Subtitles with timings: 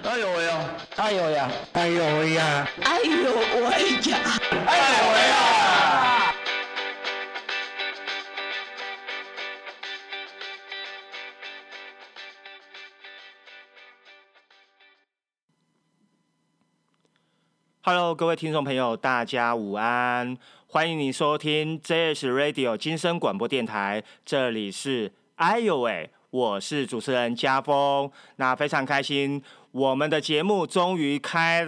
[0.00, 0.76] 哎呦喂呀！
[0.96, 1.50] 哎呦呀！
[1.74, 2.68] 哎呦喂呀！
[2.82, 4.18] 哎呦喂呀！
[4.66, 6.34] 哎呦喂呀
[17.82, 20.36] ！Hello，各位听众朋友，大家午安！
[20.66, 28.10] 欢迎您收听 JS Radio 金声广播电台，这里是哎呦喂，我是主持人家峰。
[28.36, 31.66] 那非常开心，我们的节目终于开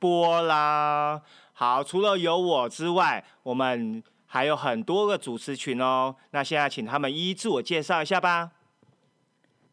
[0.00, 1.22] 播啦！
[1.52, 6.16] 好，除了有我之外，我们还有很多个主持群哦。
[6.32, 8.50] 那现在请他们一一自我介绍一下吧。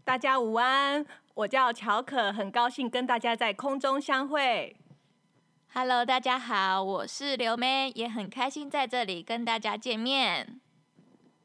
[0.04, 4.76] 大家午安，我叫乔可，很高兴跟大家在空中相会。
[5.74, 10.62] Hello，大家好，我是刘妹，也很开心在这里跟大家见面。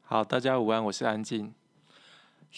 [0.03, 1.51] 好，大家午安，我是安静。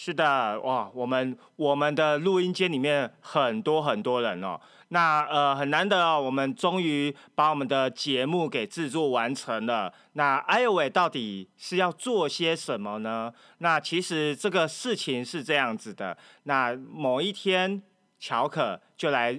[0.02, 9.92] 是的，哇，我们我们的录音间里面很多很多人哦，那呃很难得哦，我们终于把我们的节目给制作完成了。
[10.14, 13.30] 那艾尔伟到底是要做些什么呢？
[13.58, 17.82] 那其实这个事情是这样子的，那某一天
[18.18, 19.38] 乔可就来。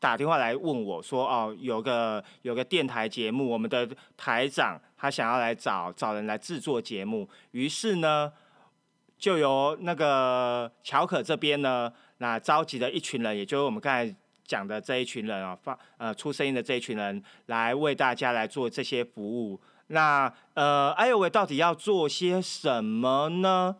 [0.00, 7.28] 打电话来问我说：“哦，有个有个电台节目，我们的台长他想要来找找人来制作节目。
[7.50, 8.32] 于是呢，
[9.18, 19.60] 就由那个乔可这边呢，那召集的一群人，也就是我们刚才讲的这一群人啊，发呃出声音的这一群人，来为大家来做这些服务。
[19.88, 23.76] 那呃，艾尤维到底要做些什么呢？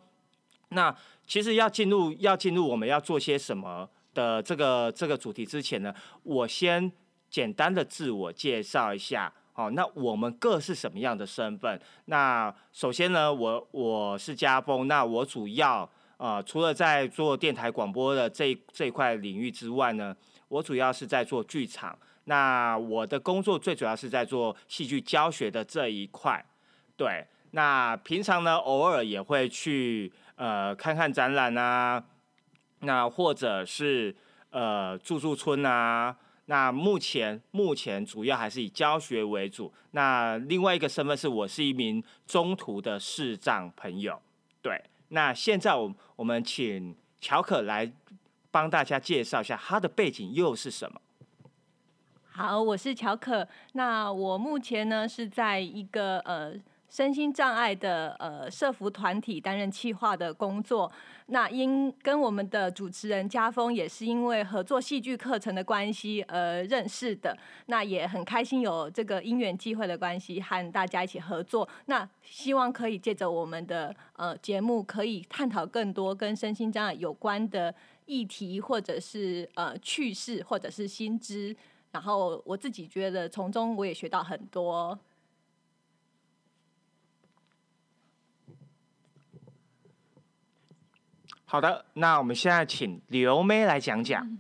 [0.71, 0.95] 那
[1.27, 6.91] 其实要进入要进入我们要做些什么？”的这个这个主题之前呢，我先
[7.31, 9.33] 简单的自我介绍一下。
[9.59, 11.81] 好，那我们各是什么样的身份？
[12.05, 21.99] 那首先呢，我我是家峰，那我主要呃除了在做电台广播的这这一块领域之外呢，我主要是在做剧场。
[22.27, 26.47] 那我的工作最主要是在做戏剧教学的这一块。
[26.97, 32.05] 对，那平常呢，偶尔也会去呃看看展览啊。
[32.83, 34.15] 那或者是
[34.51, 36.17] 呃住住村啊，
[36.49, 39.73] 那目前目前主要还是以教学为主。
[39.93, 44.21] 那另外一个身份是我是一名中途的视障朋友。
[44.61, 47.93] 对，那现在我我们请乔可来
[48.51, 51.01] 帮大家介绍一下他的背景又是什么。
[52.31, 53.47] 好，我是乔可。
[53.73, 56.55] 那我目前呢是在一个呃。
[56.91, 60.91] 身心障碍的呃社服团体担任企划的工作，
[61.31, 77.75] 那因跟我们的主持人家峰也是因为合作戏剧课程的关系而认识的，那也很开心有这个因缘机会的关系和大家一起合作，那希望可以借着我们的呃节目，可以探讨更多跟身心障碍有关的
[78.07, 81.55] 议题，或者是呃趣事，或者是新知，
[81.93, 84.99] 然后我自己觉得从中我也学到很多。
[91.51, 94.39] 好的，那我们现在请刘妹来讲讲。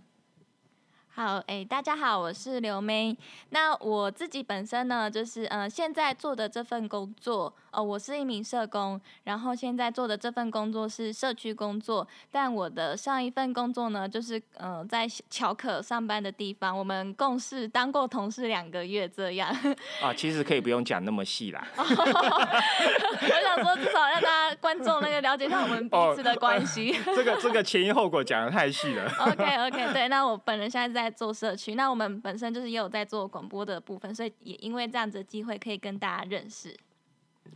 [1.20, 3.18] 好，哎，大家好，我是刘妹。
[3.50, 12.06] 那我自己本身呢，就是呃，现在做的这份工作，呃，我是一名社工，然后现在做的这份工作是社区工作。
[12.30, 19.50] 但我的上一份工作呢，就是呃，在乔可上班的地方，我们共事当过同事两个月这样。
[20.00, 21.66] 啊，其实可以不用讲那么细啦。
[21.74, 26.92] 我想说，至少让大家观众那个了解一下我们彼此的关系。
[26.92, 29.12] 哦、这个这个前因后果讲的太细了。
[29.18, 36.76] OK OK，对，那我本人现在在做社区，那我们本身就是也有在做广播的部分，所以也因为这样子的机会可以跟大家认识。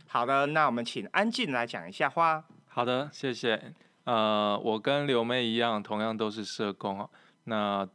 [0.07, 2.43] 好的，那我们请安静来讲一下话。
[2.67, 3.73] 好的，谢谢。
[4.05, 7.09] 呃，我跟刘妹一样，同样都是社工啊。
[7.45, 7.87] 那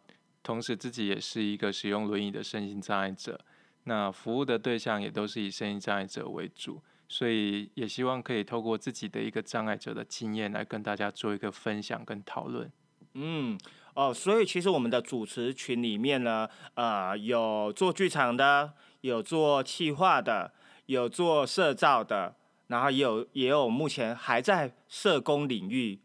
[0.42, 3.38] 同时自己也是一个使用轮椅的身心障碍者。
[3.84, 12.70] 那服务的对象也都是以身心障碍者为主，所以也希望可以透过自己的一个障碍者的经验来跟大家做一个分享跟讨论。
[13.14, 13.58] 嗯，
[13.98, 20.52] 哦，所以其实我们的主持群里面呢，呃，有做剧场的，有做企划的，
[20.86, 22.36] 有做社造的，
[22.68, 25.98] 然后也有也有目前还在社工领域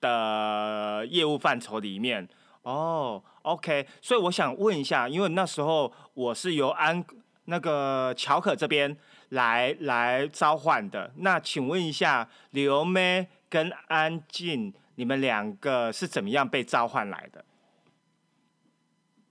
[0.00, 2.28] 的业务范畴里面。
[2.62, 7.04] 哦，OK，所以我想问一下，因为那时候我是由安
[7.46, 8.96] 那个乔可这边
[9.30, 17.44] 来来召唤的，那请问一下，刘妹跟安静，你们两个是怎么样被召唤来的？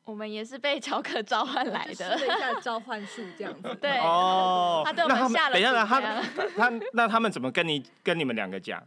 [0.06, 3.74] 我们也是被乔可召唤来的，试一下召唤术这样子。
[3.82, 8.82] 对，哦，他对我那他们下了等一下，他诅咒他那他们怎么跟你跟你们两个讲？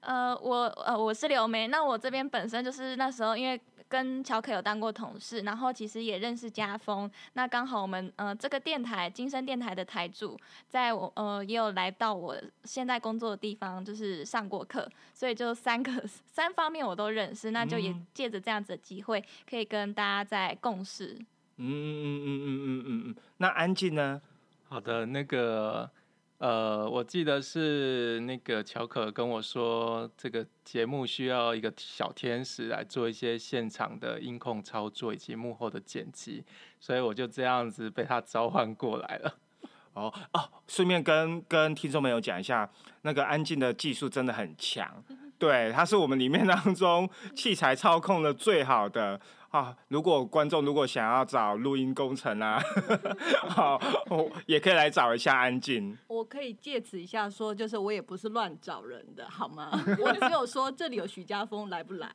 [0.00, 0.56] 呃，我
[0.86, 10.38] 呃我是刘梅，那我这边本身就是那时候因为跟乔可有当过同事，然后其实也认识家峰，那刚好我们呃这个电台金声电台的台主，
[10.68, 15.92] 在我呃也有来到我现在工作的地方，就是上过课，所以就三个
[16.26, 21.16] 三方面我都认识，那就也嗯借着这样子的机会，可以跟大家在共事。
[21.58, 23.16] 嗯嗯嗯嗯嗯嗯嗯嗯。
[23.38, 24.20] 那安静呢？
[24.68, 25.88] 好的，那个
[26.38, 36.44] 呃，我记得是那个乔可跟我说，这个节目需要一个小天使来做一些现场的音控操作以及幕后的剪辑，
[36.78, 39.34] 所以我就这样子被他召唤过来了。
[39.94, 45.02] 哦哦，顺便跟跟听众朋友讲一下，那个安静的技术真的很强，
[45.38, 49.18] 对，他是我们里面当中器材操控的最好的
[49.56, 49.76] 啊。
[49.88, 52.60] 如果观众如果想要找录音工程啊，
[53.48, 53.80] 好、
[54.10, 55.96] 哦，也可以来找一下安静。
[56.08, 59.70] 我可以借此一下说，就是我也不是乱找人的，好吗？
[59.98, 62.14] 我只有说这里有徐家峰来不来，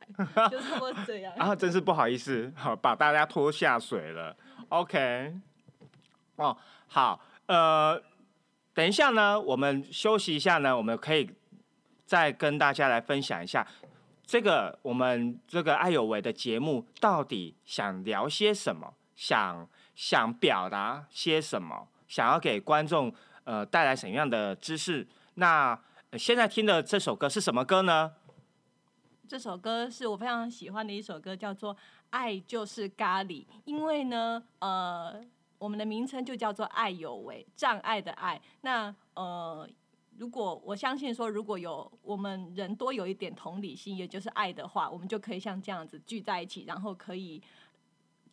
[0.50, 1.32] 就是我这样。
[1.36, 4.36] 啊，真是不好意思，好把大家拖下水了。
[4.68, 5.34] OK，
[6.36, 6.56] 哦，
[6.86, 8.00] 好，呃，
[8.72, 11.28] 等一下呢，我们休息一下呢，我们可以
[12.06, 13.66] 再跟大家来分享一下
[14.24, 23.12] 这个我们这个爱有为的节目到底想聊些什么，想想表达些什么，想要给观众
[23.44, 25.06] 呃带来什么样的知识。
[25.34, 25.78] 那、
[26.18, 28.12] 现在听的这首歌是什么歌呢？
[29.28, 31.74] 这首歌是我非常喜欢的一首歌，叫做
[32.10, 33.44] 《爱就是咖喱》。
[33.64, 35.18] 因为呢，呃，
[35.58, 38.40] 我们的名称就叫做“爱有为”，障碍的爱。
[38.60, 39.66] 那呃，
[40.18, 47.42] 如果我相信说，如果有我们人多有一点同理心，也就是爱的话，我们就可以像这样子聚在一起，然后可以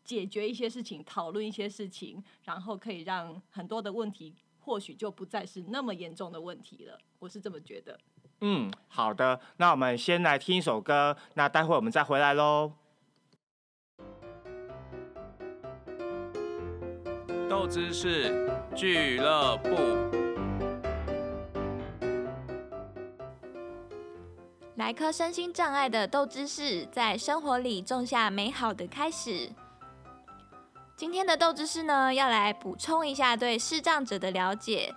[0.04, 7.00] 解决一些事情，讨论一些事情，然后可以让很多的问题或许就不再是那么严重的问题了。
[7.18, 8.00] 我是这么觉得。
[8.42, 12.74] 嗯，好的，那我们先来听一首歌，那待会我们再回来喽。
[17.50, 20.19] 豆知识俱乐部。
[24.80, 29.50] 来颗身心障碍的豆知识，在生活里种下美好的开始。
[30.96, 34.96] 今天的豆知识呢，要来补充一下对视障者的了解。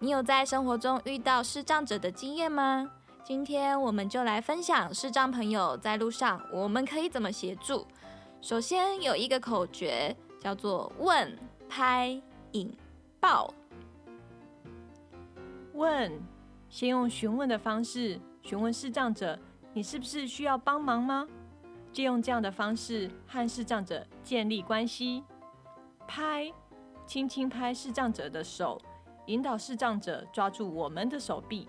[0.00, 2.90] 你有在生活中遇到视障者的经验吗？
[3.24, 7.86] 今天我们就来分享视障朋友在路上我们可以怎么协助。
[8.42, 11.38] 首先有一个口诀，叫做问、
[11.70, 12.20] 拍、
[12.50, 12.70] 引、
[13.18, 13.54] 抱。
[15.72, 16.20] 问，
[16.68, 19.38] 先用询问的方式询问视障者
[19.72, 21.26] ：“你是不是需要帮忙吗？”
[21.92, 25.22] 借用这样的方式和视障者建立关系。
[26.06, 26.50] 拍，
[27.06, 28.80] 轻轻拍视障者的手，
[29.26, 31.68] 引导视障者抓住我们的手臂。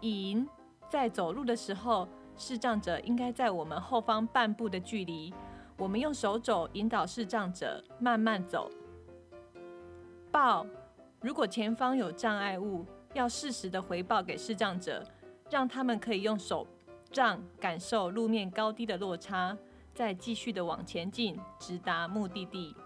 [0.00, 0.48] 引，
[0.88, 5.34] 在走路的时候，视障者应该在我们后方半步的距离，
[5.76, 8.70] 我们用手肘引导视障者慢慢走。
[10.30, 10.64] 抱，
[11.20, 15.04] 如果前方有障碍物，要适时的回报给视障者，
[15.50, 16.66] 让他们可以用手
[17.10, 19.56] 杖感受路面高低的落差，
[19.94, 22.76] 再继续的往前进，直达目的地。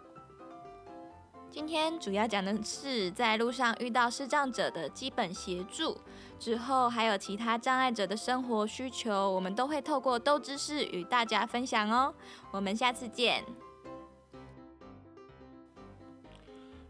[1.51, 6.01] 今天主要讲的是在路上遇到视障者的基本协助，
[6.39, 12.15] 之后还有其他障碍者的生活需求，我们都会透过豆知识与大家分享哦。
[12.51, 13.45] 我们下次见。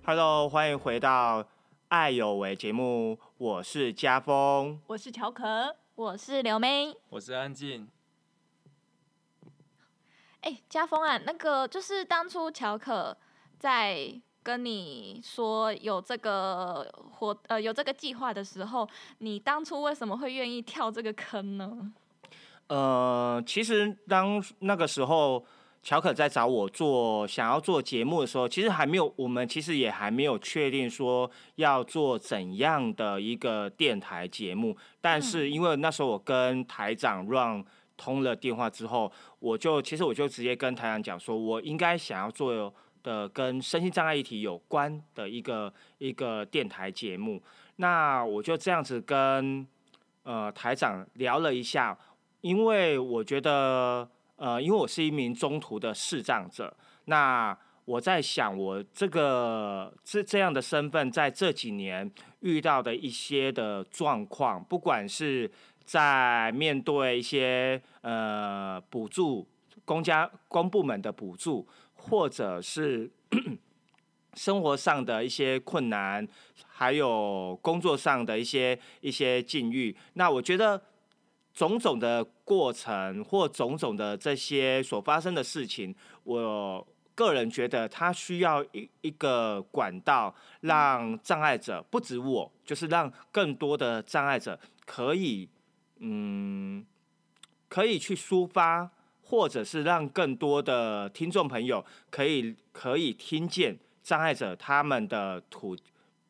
[0.05, 1.43] Hello，欢迎回到
[1.93, 4.81] 《爱有为》节目，我是家峰。
[4.87, 6.97] 我是乔可，我是刘梅。
[7.11, 7.87] 我是安静。
[10.41, 13.15] 哎，家峰啊，那个就是当初乔可
[13.59, 14.11] 在
[14.43, 21.93] 跟你说有这个活呃有这个计划的时候，你当初为什么会愿意跳这个坑呢？
[22.69, 25.45] 呃，其实当那个时候，
[25.83, 34.77] 乔可在找我做想要做节目的时候，其实还没有，我们其实也还没有确定说要做怎样的一个电台节目。
[35.01, 37.65] 但是因为那时候我跟台长 Run
[37.97, 39.11] 通了电话之后，
[39.41, 42.73] 我就其实我就直接跟台长讲说，我应该想要做
[43.03, 47.43] 的跟身心障碍议题有关的一个一个电台节目。
[47.77, 49.67] 那我就这样子跟
[50.23, 51.99] 呃台长聊了一下。
[52.43, 54.09] 因为我觉得，
[54.43, 65.49] 呃，因为我是一名中途的视障者，那我在想，我这个这这样的身份，在这几年遇到的一些的状况，不管是
[65.85, 69.47] 在面对一些呃补助
[69.85, 73.09] 公家公部门的补助，或者是
[74.35, 76.27] 生活上的一些困难，
[76.67, 80.83] 还有工作上的一些一些境遇，那我觉得。
[81.54, 85.94] 种种的过程或种种的这些所发生的事情，
[86.25, 95.49] 我个人觉得它需要一一个管道，让障碍者不止我，就是让更多的障碍者可以，
[95.99, 96.85] 嗯，
[97.68, 98.90] 可以去抒发，
[99.23, 105.76] 或者是让更多的听众朋友可以可以听见障碍者他们的土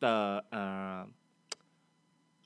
[0.01, 1.07] 的呃，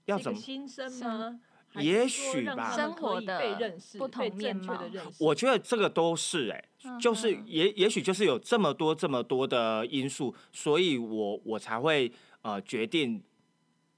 [0.05, 0.39] 要怎么？
[0.39, 1.39] 新生生吗？
[1.77, 2.75] 还也许吧。
[2.75, 5.23] 生活的被认识、不同面貌的认识。
[5.23, 6.63] 我觉得这个都是哎、
[6.99, 7.43] 就是嗯。
[7.45, 13.23] 也也许就是有这么多这么多的因素，所以我我才会呃决定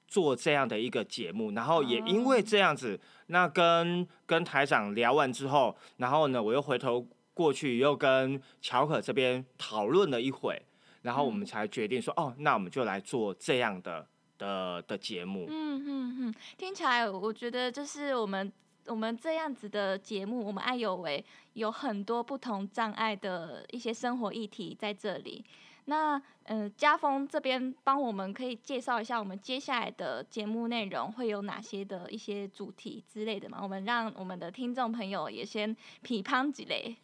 [0.08, 10.62] 做这样的一个节目，然后也因为这样子，那跟跟台长聊完之后，然后呢我又回头过去又跟乔可这边讨论了一会，
[11.04, 14.08] 然后我们才决定说，哦，那我们就来做这样的
[14.40, 15.46] 的的节目。
[15.48, 18.52] 嗯嗯嗯，听起来我觉得就是我们
[18.88, 25.46] 我们这样子的节目，我们爱有为有很多不同障碍的一些生活议题在这里。
[25.86, 33.58] 那嗯，家峰这边帮我们可以介绍一下我们接下来的节目内容会有哪些的一些主题之类的吗？
[33.62, 36.96] 我们让我们的听众朋友也先批判几类。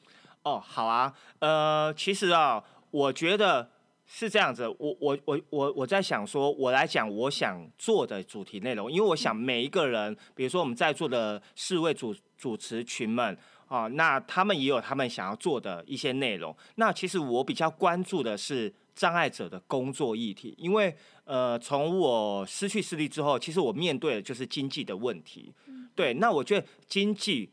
[0.44, 3.72] 哦，好啊，呃，其实啊，我觉得
[4.08, 13.36] 是这样子，我我我我我在想说，我来讲我想做的主题内容，因为我想每一个人，比如说我们在座的四位主主持群们
[13.68, 16.56] 啊，那他们也有他们想要做的一些内容。
[16.76, 25.52] 那其实我比较关注的是障碍者的工作议题，因为呃，从我失去视力之后，其实我面对的就是经济的问题。
[25.96, 27.50] 对，那我觉得经济。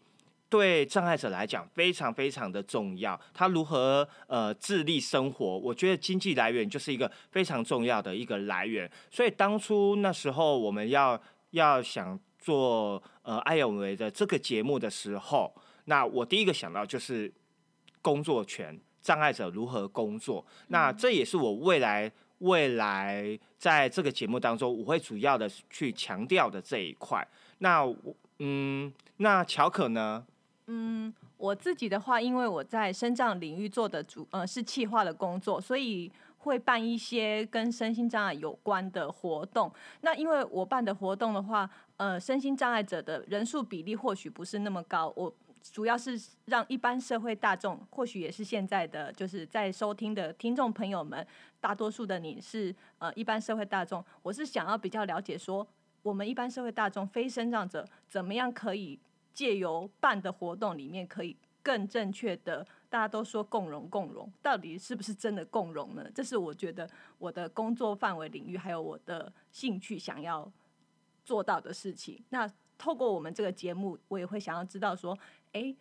[0.52, 8.90] 对障碍者来讲非常非常的重要，他如何呃自立生活，我觉得经济来源就是一个非常重要的一个来源。
[9.10, 11.18] 所以当初那时候我们要
[11.52, 15.50] 要想做呃艾有为的这个节目的时候，
[15.86, 17.32] 那我第一个想到就是
[18.02, 20.44] 工作权，障碍者如何工作。
[20.68, 27.26] 那这也是我未来未来在这个节目当中，我会主要的去强调的这一块。
[27.60, 30.26] 那我嗯，那乔可呢？
[30.66, 39.70] 嗯，我自己的话，因为我在身障领域做的主呃是企划的工作，所以会办一些跟身心障碍有关的活动。
[40.02, 51.26] 那因为我办的活动的话，呃，身心障碍者的人数比例或许不是那么高，我主要是让一般社会大众，或许也是现在的就是在收听的听众朋友们，
[51.60, 55.66] 大多数的你是呃一般社会大众，我是想要比较了解说，
[56.02, 58.98] 我们一般社会大众非身障者怎么样可以
[59.32, 66.10] 借由办的活动里面，可以更正确的，大家都说共融共融，到底是不是真的共融呢？
[66.14, 70.50] 这是我觉得我的工作范围领域，还有我的兴趣想要
[71.24, 72.22] 做到的事情。
[72.30, 75.16] 那透过我们这个节目，我也会想要知道说，
[75.52, 75.76] 诶，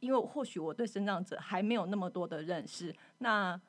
[0.00, 3.60] 因为或许我对生长者还没有那么多的认识，那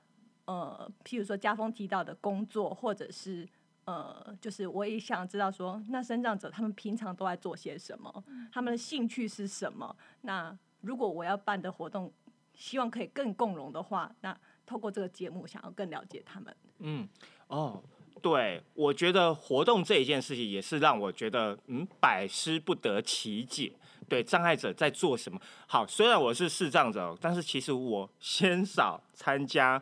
[0.46, 3.48] 呃，譬如说家峰提到的工作，或者是
[3.86, 9.96] 呃，就是我也想知道说，那生长者他们平常都在做些什么，他们的兴趣是什么？
[10.22, 12.12] 那如果我要办的活动，
[12.54, 16.56] 希望可以更共融的话，那透过这个节目，想要更了解他们。
[16.80, 17.08] 嗯，
[17.48, 17.84] 哦，
[18.22, 23.74] 对，我觉得活动这一件事情也是让我觉得，嗯，百思不得其解。
[24.08, 25.40] 对，障碍者在做什么？
[25.66, 29.82] 好，虽然我是视障者，但是其实我鲜少参加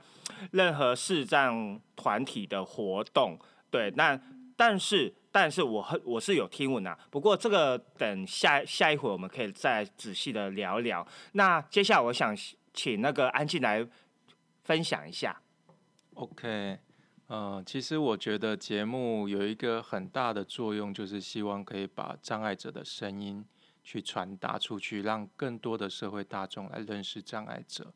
[0.51, 3.37] 任何视障团体的活动。
[3.71, 4.19] 对，那
[4.55, 11.07] 但是但是我很我是有听闻啊，不过这个等下下一回我们可以再仔细的聊一聊。
[11.31, 12.35] 那接下来我想
[12.73, 13.87] 请那个安静来
[14.63, 15.41] 分享一下。
[16.15, 16.77] OK，
[17.27, 23.43] 呃，其实我觉得节目有一个很大的作用，就是希望可以把障碍者的声音
[23.83, 27.93] 去传达出去，让更多的社会大众来认识障碍者，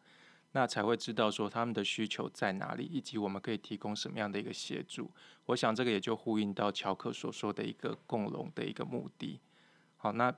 [0.55, 5.11] 那才会知道说他们的需求在哪里，以及我们可以提供什么样的一个协助。
[5.47, 9.37] 我想这个也就呼应到乔克所说的一个共荣的一个目的。
[9.97, 10.33] 好，那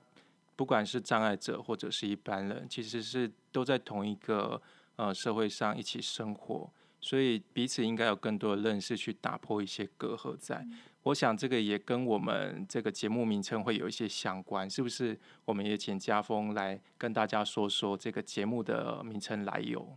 [0.56, 4.60] 不管是障碍者或者是一般人，其实是都在同一个
[4.96, 6.68] 呃社会上一起生活。
[7.00, 10.66] 所以彼此应该有更多的认识，去打破一些隔阂在。
[11.04, 15.16] 我想这个也跟我们这个节目名称会有一些相关，是不是？
[15.44, 19.96] 我们也请家峰来跟大家说说这个节目的名称来由。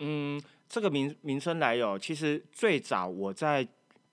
[0.00, 3.66] 嗯，这个名名称来由，其实最早我在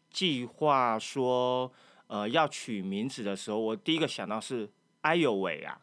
[0.09, 1.71] 计划说
[2.07, 4.69] 呃要取名字的时候，我第一个想到是
[5.01, 5.79] 哎呦喂啊。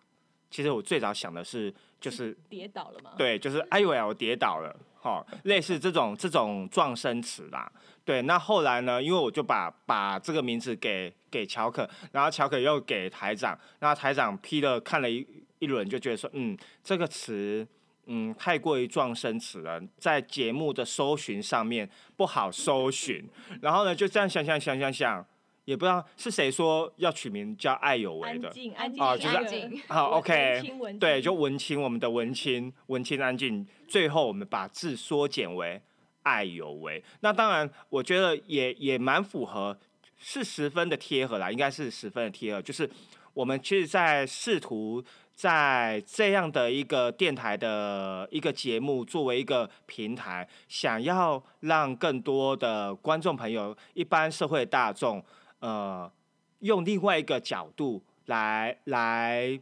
[0.50, 3.12] 其实我最早想的是就是跌倒了吗？
[3.19, 7.71] 对，就是哎呦喂啊，我跌倒了，哈，类似这种这种撞声词啦。
[8.02, 15.26] 对，那后来呢，因为我就把把这个名字给给乔可，然后乔可又给台长，然后台长批了看了一
[15.59, 17.69] 一轮，就觉得说，嗯，这个词。
[18.11, 23.23] 嗯，太过于撞声词了，在节目的搜寻上面不好搜寻。
[23.61, 25.27] 然后呢，就这样想想想想想，
[25.67, 28.49] 也不知道是谁说要取名叫爱有为的。
[28.49, 33.67] 安静，安静，哦就是好，OK，文文对，就文青，我们的文青，文青安静。
[33.87, 35.81] 最后我们把字缩减为
[36.23, 37.05] 爱有为。
[37.21, 39.79] 那当然，我觉得也也蛮符合，
[40.17, 42.62] 是十分的贴合啦，应该是十分的贴合。
[42.62, 42.88] 就是
[43.35, 45.05] 我们其实，在试图
[45.38, 55.25] 在这样的一个电台的一个节目作为一个平台，想要让更多的观众朋友、一般社会大众，
[55.61, 56.11] 呃，
[56.59, 59.57] 用另外一个角度来来，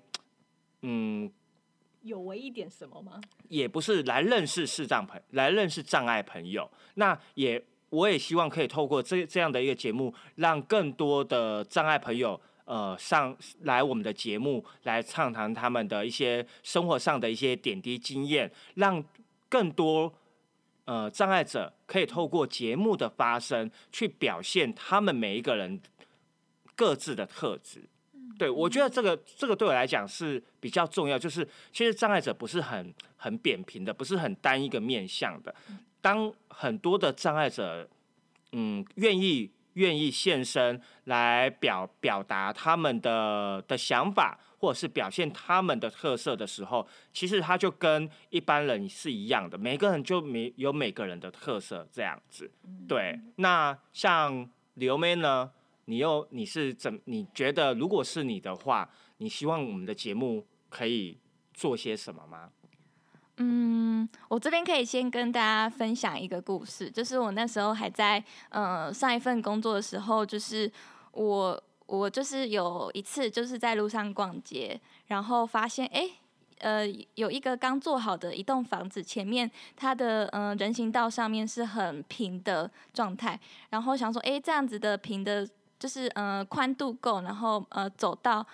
[0.81, 1.31] 嗯，
[2.01, 3.21] 有为一点什么吗？
[3.49, 6.71] 也不是来认识视障朋，来认识障碍朋友。
[6.95, 19.03] 那也，我也希望可以透过这这样的一个节目，让更多的障碍朋友，呃，上来我们的节目来畅谈他们的一些生活上的一些点滴经验，让
[19.49, 20.13] 更多
[20.85, 25.81] 呃障碍者可以透过节目的发声，去表现他们每一个人
[26.75, 27.89] 各自的特质。
[28.37, 35.55] 对，我觉得这个这个对我来讲是比较重要，就是其实障碍者不是很很扁平的，不是很单一个面向的。
[36.01, 37.89] 当很多的障碍者，
[38.53, 52.51] 嗯，愿意愿意现身来表表达他们的的想法，或者是表现他们的特色的时候，其实他就跟一般人是一样的，每个人就每有每个人的特色这样子。
[52.87, 55.51] 对，那像刘妹呢？
[55.89, 57.01] 你又你是怎？
[57.05, 61.17] 你觉得如果是你的话，你希望我们的节目可以
[61.55, 62.51] 做些什么吗？
[63.39, 70.71] 嗯，我这边可以先跟大家分享一个故事，就是我那时候还在呃上一份工作的时候，就是
[71.13, 76.11] 我我就是有一次就是在路上逛街，然后发现哎。
[76.61, 85.47] 呃，有一个刚做好的一栋房子，前面它的呃人行道上面是很平的状态，然后想说，哎，这样子的平的，
[85.79, 88.47] 就是呃宽度够，然后呃走道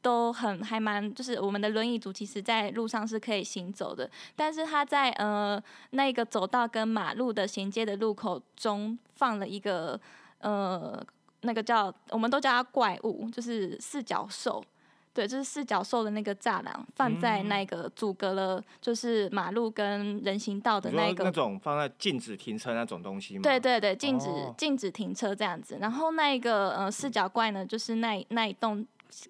[0.00, 10.00] 都很还蛮，就是我们的轮椅族其实在路上是可以行走的，但是他在呃那个走道跟马路的衔接的路口中放了一个
[10.38, 11.04] 呃
[11.42, 14.64] 那个叫我们都叫它怪物，就是四脚兽。
[15.14, 23.42] 对，就是四脚兽的那个栅栏放在那个阻隔了，就是马路跟人行道的那个那种放在禁止停车那种东西吗？
[23.42, 25.78] 对对对，禁止、哦禁止停车这样子。
[25.80, 28.86] 然后那一个呃四脚怪呢，就是那那一栋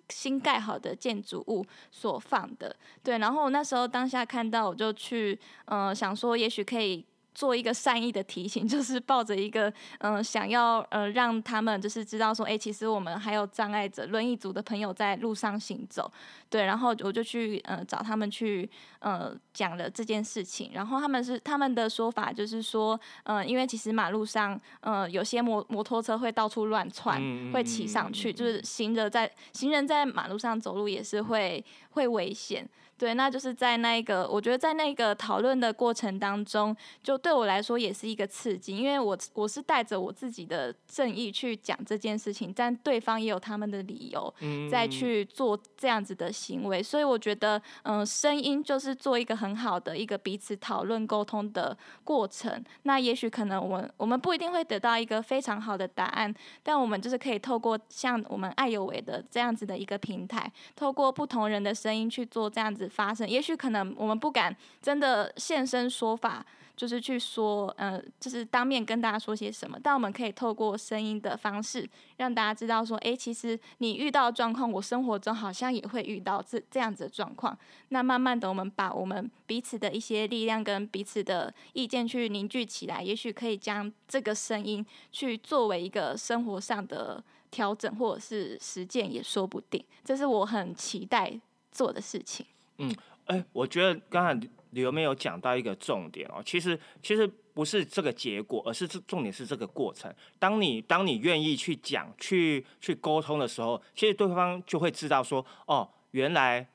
[0.08, 2.74] 新盖好的建筑物所放的。
[3.02, 7.04] 对，然后我那时候当下看到，我就去呃想说，也许可以。
[7.38, 16.10] 做一个善意的提醒， 就是抱着一个嗯、呃想要呃让他们就是知道说，哎、其实我们还有障碍者、轮椅族的朋友在路上行走，
[16.50, 27.52] 对，然后我就去呃找他们去呃讲了这件事情，然后他们是他们的说法就是说，呃，因为其实马路上呃有些摩摩托车会到处乱窜，嗯。
[27.52, 32.68] 会骑上去，就是行人在行人在马路上走路也是会会危险。
[32.98, 52.64] 对，那就是在那一个，我觉得在那个讨论的过程当中，就对我来说也是一个刺激，因为我我是带着我自己的正义去讲这件事情，但对方也有他们的理由，嗯再去做这样子的行为，所以我觉得，嗯、声音就是做一个很好的一个彼此讨论沟通的过程。
[52.82, 56.34] 那也许可能我们我们不一定会得到一个非常好的答案，
[56.64, 63.28] 但我们就是可以透过像我们爱有为的这样子的一个平台，透过不同人的声音去做这样子发生。
[63.28, 66.44] 也许可能我们不敢真的现身说法。
[66.78, 71.84] 就是去说，呃，就是当面跟大家说些什么，但我们可以透过声音的方式，
[72.18, 77.58] 让大家知道说，诶，其实你遇到状况，我生活中好像也会遇到这这样子的状况。
[77.88, 87.20] 那慢慢的，我们把我们彼此的一些力量跟彼此的意见去凝聚起来，也许可以将这个声音去作为一个生活上的
[87.50, 89.84] 调整或者是实践，也说不定。
[90.04, 91.40] 这是我很期待
[91.72, 92.46] 做的事情。
[92.78, 92.94] 嗯
[93.26, 100.12] 哎、我觉得刚才刘妹有讲到一个重点哦，其实其实不是这个结果，而是这重点是这个过程。
[100.38, 106.66] 当你当你愿意去讲、去去沟通的时候，其实对方就会知道说，哦，原来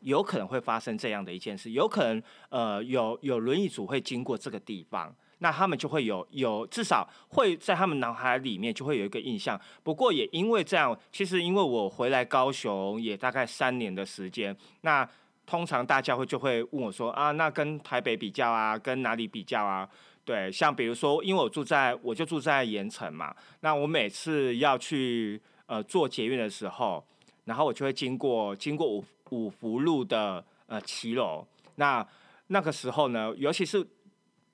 [0.00, 5.14] 有可能会发生这样的一件事，有可能呃有有轮椅组会经过这个地方。
[5.40, 9.58] 那他们就会有有至少会在他们脑海里面就会有一个印象。
[9.84, 15.08] 不过也因为这样，其实因为我回来高雄也大概三年的时间，那
[15.48, 19.88] 通常大家会就会问我说啊，那跟台北比较啊，跟哪里比较啊？
[20.22, 27.02] 对，像比如说，因为我住在我就住在盐城嘛，那我每次要去呃坐捷运的时候，
[27.46, 32.06] 然后我就会经过经过五五福路的呃骑楼，那
[32.48, 33.82] 那个时候呢，尤其是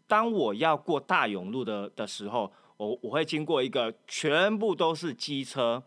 [0.07, 5.83] 当我要过大勇路的的时候，我我会经过一个全部都是机车，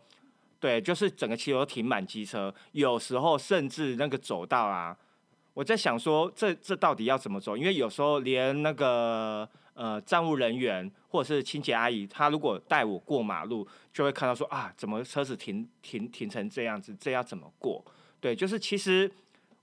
[0.60, 4.96] 对，就是整个骑楼停满机车，有时候甚至那个走道啊，
[5.54, 7.56] 我在想说这这到底要怎么走？
[7.56, 17.84] 因为有时候连那个呃站务人员或者是清洁阿姨，她如果带我过马路，就会看到说啊，怎么车子停停停成这样子，这要怎么过？
[18.20, 19.10] 对，就是其实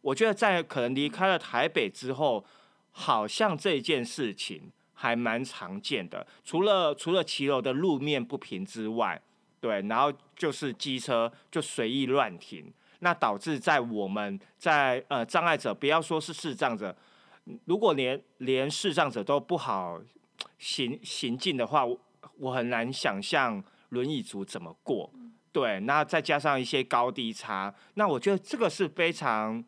[0.01, 2.45] 我觉得在可能离开了台北之后。
[2.97, 9.21] 好像这件事情还蛮常见的，除了除了骑楼的路面不平之外，
[9.65, 16.95] 对，然后就是机车就随意乱停，那导致在我们在呃障碍者，不要说是视障者，
[17.65, 19.99] 如果连连视障者都不好
[20.59, 21.83] 行行进的话，
[22.37, 25.11] 我很难想象轮椅族怎么过。
[25.51, 29.65] 对，那再加上一些高低差，那我觉得这个是非常。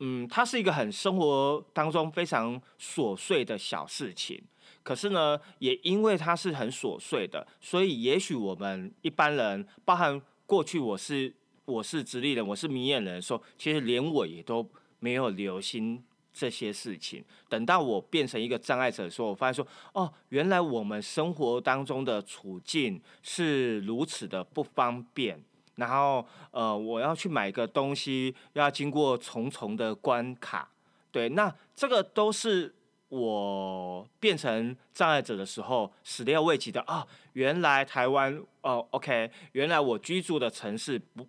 [0.00, 4.42] 嗯，它是一个很生活当中非常琐碎的小事情，
[4.84, 14.64] 可是呢，也因为它是很琐碎的，所以也许我们一般人，包含过去我是我是直立人，我是明眼人的时候，其实连我也都
[15.00, 17.24] 没有留心这些事情。
[17.48, 25.42] 等到我变成一个障碍者的时候，我发现说，哦，原来我们生活当中的处境是如此的不方便。
[25.76, 30.68] 然后，呃，我要去买个东西，要经过重重的关卡，
[31.10, 32.72] 对，那这个都是
[33.14, 37.06] 我变成障碍者的时候始料未及的啊！
[37.34, 41.26] 原来台湾，哦，OK，原来我居住的城市不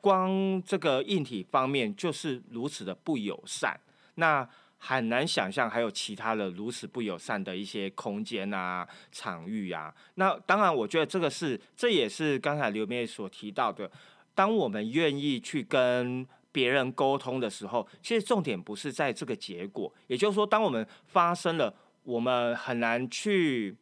[0.00, 3.78] 光这个硬体方面就是如此的不友善，
[4.14, 4.48] 那。
[4.82, 9.94] 很难想象还有其他的如此不友善的一些空间啊、场域啊。
[10.14, 13.90] 那当然，我觉得这个是，这也是刚才刘妹所提到的。
[14.34, 19.92] 当我们愿意去跟别人沟通的时候，其实重点不是在这个结果。
[20.06, 23.76] 也就是说，当我们发生了，我们很难去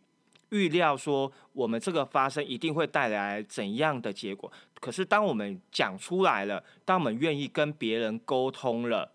[0.50, 4.50] 预料说我们这个发生一定会带来怎样的结果。
[4.81, 9.12] 可是，当我们讲出来了，当我们愿意跟别人沟通了。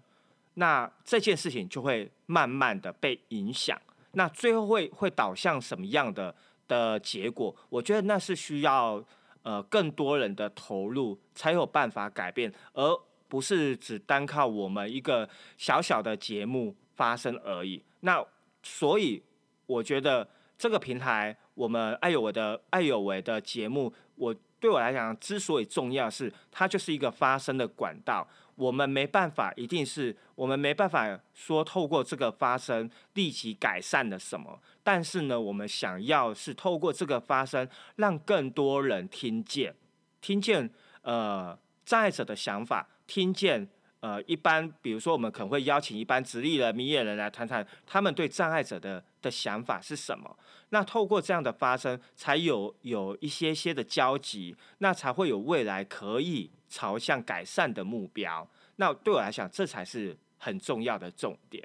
[0.55, 3.75] 那这件事情就会慢慢的被影响，
[4.11, 6.35] 那最后会会导向什么样的
[6.67, 7.55] 的结果？
[7.69, 9.03] 我觉得那是需要
[9.41, 12.95] 呃更多人的投入才有办法改变，而
[13.33, 17.83] 不是只单靠我们一个小小的节目发生而已。
[18.01, 18.23] 那
[18.61, 19.23] 所以
[19.65, 28.27] 我觉得这个平台，我们爱有为的爱有为的节目，我对我来讲之所以重要，是它就是一个发声的管道。
[28.53, 39.73] 我们没办法，一定是我们没办法说透过这个发生立即改善了什么，但是呢，我们想要是透过这个发生，让更多人听见，
[40.21, 40.69] 听见
[41.01, 50.35] 呃障碍者的想法，听见呃一般，比如说我们可能会邀请一般直立人、明眼人来谈谈他们对障碍者的的想法是什么。
[50.69, 56.49] 那透过这样的发生，才有有一些些的交集，那才会有未来可以。
[56.73, 61.63] 朝向改善的目标，那对我来讲，这才是很重要的重点。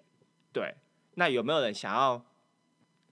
[0.52, 0.74] 对，
[1.14, 2.22] 那有没有人想要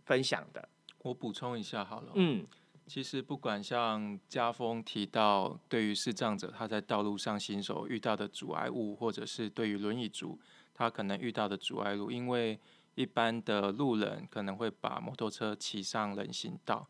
[0.04, 0.68] 分享的？
[0.98, 2.12] 我补充一下好了。
[2.16, 2.46] 嗯，
[2.86, 10.38] 其实不管像家峰提到，对于视障者他在道路上行走遇到的阻碍物，或者是对于轮椅族
[10.72, 12.58] 他可能遇到的阻碍路，因为
[12.94, 16.88] 一般的路人可能会把摩托车骑上人行道。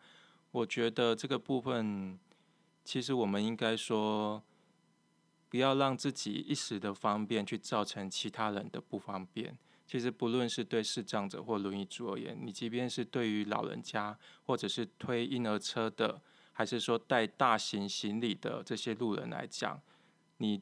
[0.50, 2.18] 我觉得这个部分，
[2.84, 4.42] 其实我们应该说。
[5.48, 9.56] 不要让自己一时的方便去造成其他人的不方便。
[9.86, 16.20] 其实不论是对视障者或轮椅族而言，你即便是对于老人家，或者是推婴儿车的，
[16.52, 19.80] 还是说带大型行李的这些路人来讲，
[20.38, 20.60] 你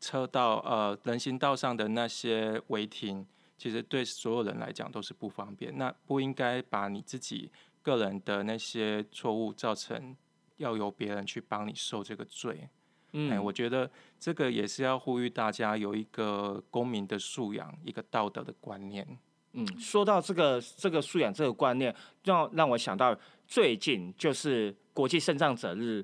[0.00, 3.26] 车道呃人行道上的那些违停，
[3.58, 5.76] 其实对所有人来讲都是不方便。
[5.76, 7.50] 那不应该把你自己
[7.82, 10.16] 个人的那些错误造成
[10.56, 12.68] 要由别人去帮你受这个罪。
[13.14, 19.06] 嗯，我觉得这个也是要呼吁大家有一个公民的素养，一个道德的观念。
[19.52, 21.94] 嗯，说到这个这个素养这个观念，
[22.24, 23.14] 让让我想到
[23.46, 26.02] 最近就是国际肾脏者日，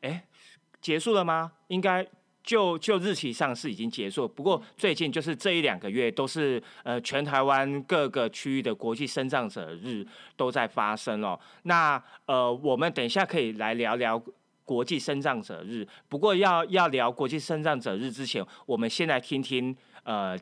[0.00, 0.26] 哎，
[0.80, 1.52] 结束了吗？
[1.68, 2.06] 应该
[2.42, 11.38] 就就日期上是已经结束，不过最近就是这一两个月都是呃全台湾各个区域的国际肾脏者日都在发生哦。
[11.64, 14.22] 那呃，我们等一下可以来聊聊。
[14.66, 20.36] 国际生障者日，不过要要聊国际生障者日之前，我们先来听听呃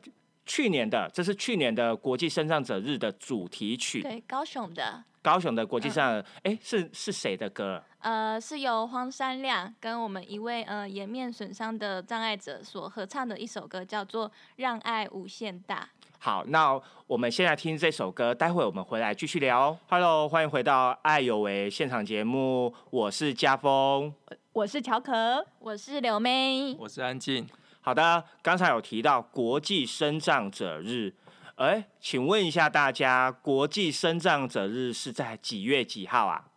[0.45, 7.81] 去年的，这是去年的国际生障者日的主题曲，对，高雄的，高雄的国际上，哎、是是谁的歌？
[7.99, 15.89] 呃，是由黄山亮跟我们一位呃颜面损伤的障碍者所合唱的一首歌，叫做《让爱无限大》。
[16.25, 19.79] 好，那我们现在听这首歌，待会我们回来继续聊哦。
[19.87, 24.11] Hello，欢迎回到《爱有为》现场节目，我是家峰。
[24.51, 27.47] 我是乔可，我是刘妹，我是安静。
[27.79, 31.13] 好的，刚才有提到国际生障者日，
[31.57, 36.49] 哎，请问一下大家，国际生障者日是在几月几号啊？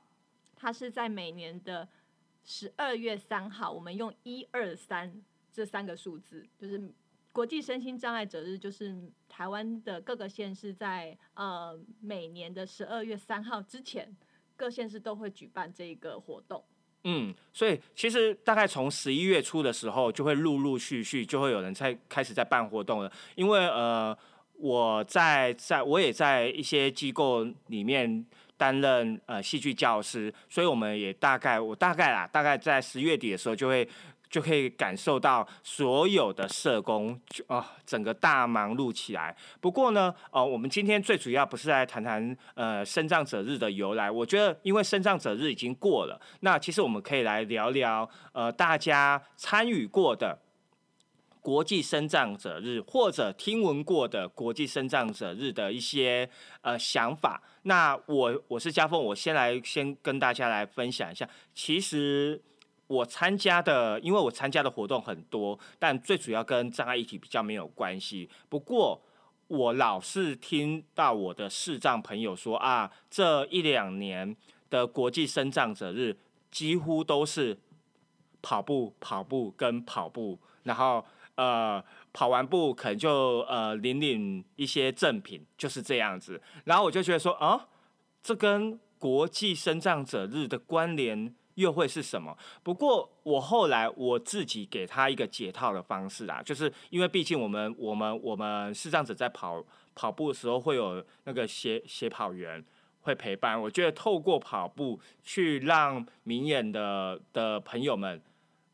[0.56, 1.86] 它是在每年的
[2.42, 5.20] 十二月三号，我们用一二三
[5.52, 6.90] 这三个数字，就是
[7.30, 8.96] 国际身心障碍者日，就是
[9.28, 14.16] 台湾的各个县市在呃每年的十二月三号之前，
[14.56, 16.64] 各县市都会举办这个活动。
[17.04, 23.12] 嗯，所以其实大概从十一月初的时候，就会陆陆续续就会有人在开始在办活动了。
[23.36, 24.16] 因为呃，
[24.54, 33.88] 我在在我也在一些机构里面担任呃戏剧教师，所以我们也大概我大概啦，大概在十月底的时候就会。
[34.30, 39.34] 就可以感受到所有的社工就啊、整个大忙碌起来。
[39.60, 44.10] 不过呢，呃，我们今天最主要不是来谈谈呃生障者日的由来。
[44.10, 50.38] 我觉得，因为生障者日已经过了，那其实我们可以来聊聊呃大家参与过的
[51.40, 56.28] 国际生障者日，或者听闻过的国际生障者日的一些
[56.60, 57.42] 呃想法。
[57.62, 62.42] 那我我是嘉凤，我先来先跟大家来分享一下，其实。
[62.88, 68.28] 我参加的，因为我参加的活动很多，但最主要跟障碍议题比较没有关系。
[68.48, 69.00] 不过，
[69.46, 74.34] 我老是听到我的视障朋友说啊，这一两年
[74.70, 76.16] 的国际生障者日
[76.50, 77.58] 几乎都是
[78.40, 86.40] 跑步、跑步跟跑步，然后呃跑完步可能就呃领领一些赠品，就是这样子。
[86.64, 87.68] 然后我就觉得说啊，
[88.22, 91.34] 这跟国际生障者日的关联。
[91.58, 92.36] 又会是什么？
[92.62, 99.64] 不过我后来我自己给他一个解套的方式啊，就是因为毕竟我们我们我们视障者在跑
[99.96, 102.64] 跑步的时候会有那个协协跑员
[103.00, 108.22] 会陪伴，我觉得透过跑步去让明眼的的朋友们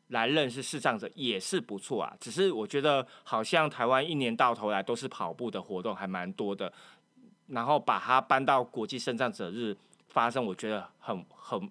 [0.09, 2.15] 来认识视障者也是不错啊。
[2.19, 6.71] 只是我觉得好像台湾一年到头来都是跑步的活动还蛮多的，
[7.47, 9.75] 然后把它搬到国际视障者日
[10.09, 11.67] 发生，我觉得很很。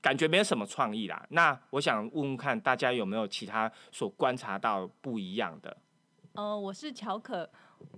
[0.00, 1.26] 感觉没有什么创意啦。
[1.30, 5.76] 那我想问问看，大家有没有其他所观察到不一样的？
[6.34, 7.48] 呃，我是乔可。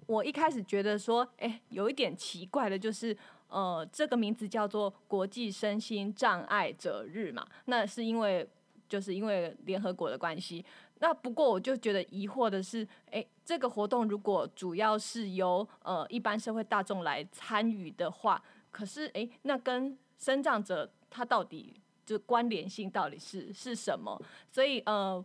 [0.07, 3.17] 我一开始觉得说，哎，有一点奇怪的，就是
[3.49, 8.49] 呃，这个名字叫做国际身心障碍者日嘛，那是因为
[8.89, 10.65] 就是因为联合国的关系。
[11.01, 24.21] 那不过我就觉得疑惑的是，哎，这个活动如果主要是由呃一般社会大众来参与的话，可是哎，那跟生障者他到底就关联性到底是是什么？
[24.51, 25.25] 所以呃，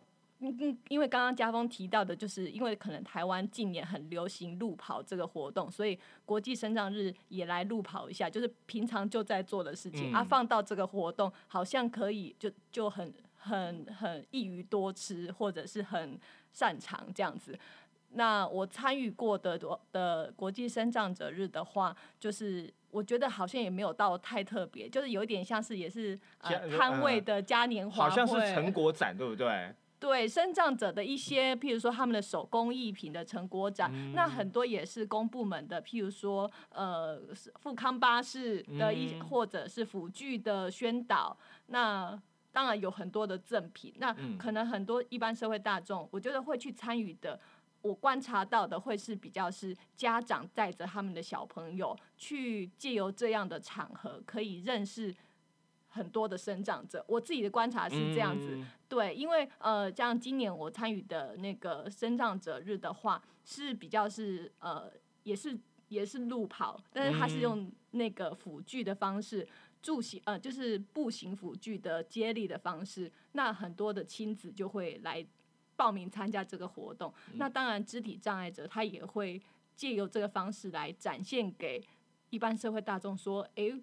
[0.90, 16.20] 因为刚刚家峰提到的，就是因为可能台湾近年很流行路跑这个活动，所以国际生长日也来路跑一下，就是平常就在做的事情，嗯啊，放到这个活动好像可以就就很很很易于多吃，或者是很
[16.54, 17.58] 擅长这样子。
[18.18, 19.60] 那我参与过的
[19.92, 29.72] 的国际生长者日的话，就是我觉得好像也没有到太特别，就是有一点像是也是呃摊位的嘉年华好像是成果展，对不对？
[30.00, 42.20] 对生长者的一些，譬如说他们的手工艺品的成果展，那很多也是公部门的，譬如说呃是富康巴士的一、嗯或者是辅具的宣导，那
[42.52, 47.40] 当然有很多的赠品，那嗯可能很多一般社会大众，我觉得会去参与的。
[47.88, 55.16] 我观察到的会是比较是家长带着他们的小朋友去借由这样的场合，可以认识
[55.88, 57.04] 很多的生长者。
[57.08, 64.92] 我自己的观察是这样子，嗯对，因为呃，像今年我参与的那个生长者日的话，是比较是呃，
[65.24, 69.48] 也是也是路跑，但是它是嗯用那个辅具的方式。
[69.80, 75.26] 助行呃，就是步行辅具的接力的方式，那很多的亲子就会来
[75.78, 77.14] 报名参加这个活动。
[77.36, 79.42] 那当然，肢体障碍者他也会
[79.78, 81.82] 借由这个方式来展现给
[82.32, 83.74] 一般社会大众说，诶，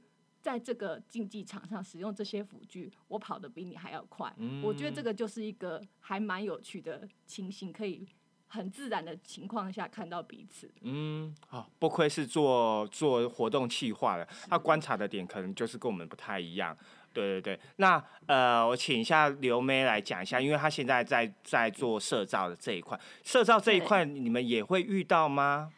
[0.42, 4.30] 在这个竞技场上使用这些辅具，我跑得比你还要快。
[4.62, 8.06] 我觉得这个就是一个还蛮有趣的情形，可以
[8.48, 10.70] 很自然的情况下看到彼此。
[10.82, 16.76] 嗯，好、不愧是做做活动企划的，他观察的点可能就是跟我们不太一样。
[17.14, 25.72] 对对对，那呃，我请一下刘妹来讲一下，因为她现在在在做社造的这一块，社造这一对块你们也会遇到吗？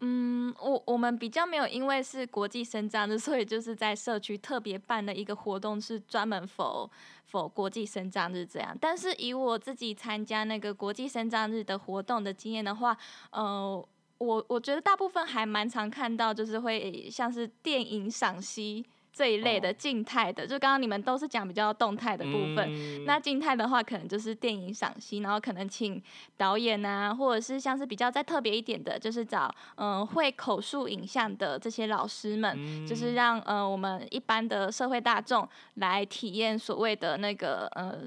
[0.00, 6.90] 嗯，我我们比较没有，因为是国际生长日， 所以就是在社区特别办的一个活动，是专门否
[7.24, 8.76] 否国际生长日这样。
[8.78, 12.94] 但是以我自己参加那个国际生长日的活动的经验的话，
[13.30, 18.84] 呃，我我觉得大部分还蛮常看到，就是会像是电影赏析。
[19.14, 26.02] 这一类的静态的，就刚刚你们都是讲比较动态的部分，那静态的话可能就是电影赏析，然后可能请
[26.36, 38.02] 导演啊，或者是像是比较再特别一点的，就是找嗯会口述影像的这些老师们，就是让呃我们一般的社会大众来体验所谓的那个呃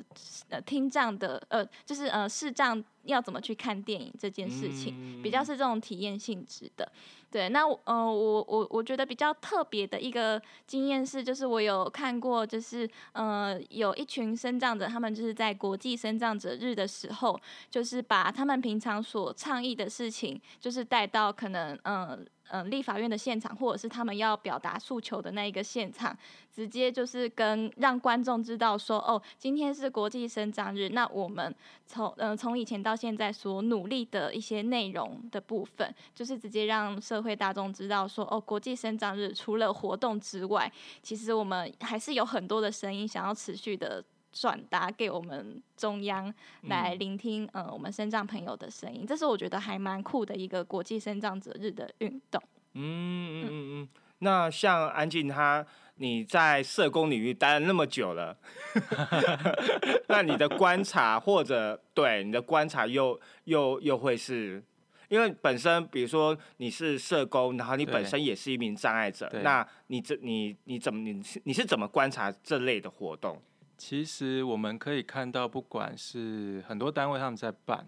[0.50, 6.92] 呃听障的呃就是呃视障要怎么去看电影这件事情，比较是这种体验性质的。
[7.30, 22.70] 对，那呃，我我我觉得比较特别的一个经验是，就是我有看过，就是呃，有一群生长者，他们就是在国际生长者日的时候，就是把他们平常所倡议的事情，就是带到可能嗯嗯。
[22.70, 26.16] 立法院的现场，或者是他们要表达诉求的那一个现场，
[26.54, 31.56] 直接就是跟让观众知道说，哦，今天是国际生长日，那我们
[31.86, 44.04] 从嗯从以前到现在所努力的一些内容的部分，就是直接让社会大众知道说，哦，国际生长日除了活动之外，其实我们还是有很多的声音想要持续的。
[44.40, 46.32] 转达给我们中央
[46.64, 52.40] 来聆听，呃，我们生长朋友的声音，这是我觉得还蛮酷的一个国际生长者日的运动。
[52.74, 53.82] 嗯嗯嗯。
[53.82, 58.38] 嗯，那像安静他，你在社工领域待了那么久了，
[60.08, 64.64] 那你的观察或者对你的观察又又又会是，
[65.10, 73.42] 因为本身比如说你是社工，然后你本身也是一名障碍者，那你这你你怎么你是你是怎么观察这类的活动？
[73.78, 77.88] 其实我们可以看到，不管是很多单位他们在办，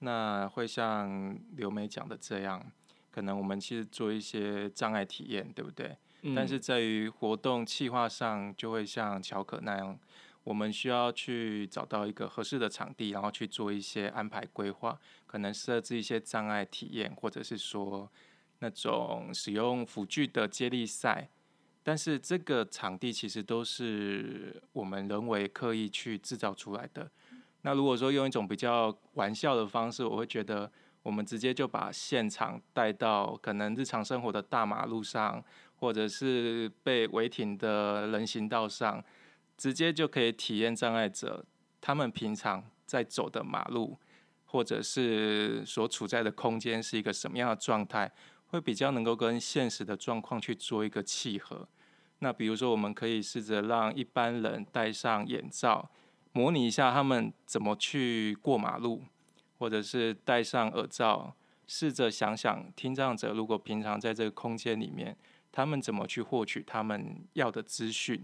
[0.00, 2.70] 那会像刘梅讲的这样，
[3.10, 5.96] 可能我们其实做一些障碍体验，对不对？
[6.36, 9.98] 但是在于活动计划上，就会像乔可那样，
[10.44, 18.10] 我们需要去找到一个合适的场地，然后去做一些安排规划，可能设置一些障碍体验，或者是说
[18.58, 21.30] 那种使用辅具的接力赛。
[21.82, 27.10] 但是这个场地其实都是我们人为刻意去制造出来的。
[27.62, 30.70] 那如果说用一种比较玩笑的方式，我会觉得
[31.02, 35.42] 我们直接就把现场带到可能日常生活的大马路上，
[35.76, 39.02] 或者是被违停的人行道上，
[39.56, 41.44] 直接就可以体验障碍者
[41.80, 43.98] 他们平常在走的马路，
[44.44, 48.10] 或者是所处在的空间是一个什么样的状态。
[48.50, 51.66] 会比较能够跟现实的状况去做一个契合。
[52.18, 55.90] 那比如说，我们可以试着让一般人戴上眼罩，
[56.32, 59.02] 模拟一下他们怎么去过马路，
[59.58, 61.34] 或者是戴上耳罩，
[61.66, 65.16] 试着想想听障者如果平常在这个空间里面，
[65.50, 68.22] 他们怎么去获取他们要的资讯。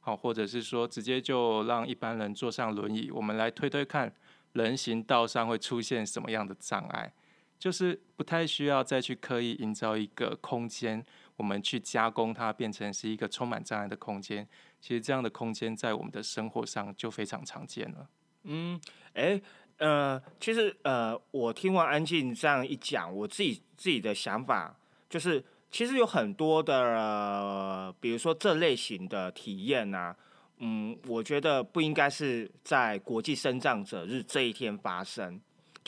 [0.00, 4.12] 好，或者是说直接就让一般人坐上轮椅，我们来推推看
[4.52, 7.12] 人行道上会出现什么样的障碍。
[7.60, 11.04] 就是不太需要再去刻意营造一个空间，
[11.36, 14.48] 我们去加工它变成是一个充满障碍的空间。
[14.80, 18.08] 其实这样的空间在我们的生活上就非常常见了。
[18.44, 18.80] 嗯，
[19.12, 19.38] 哎，
[19.76, 24.74] 呃，其实呃，我听完安静这样一讲，我自己自己的想法
[25.10, 30.16] 就是，其实有很多的，比如说这类型的体验啊，
[30.60, 35.38] 嗯，我觉得不应该是在国际生长者日这一天发生。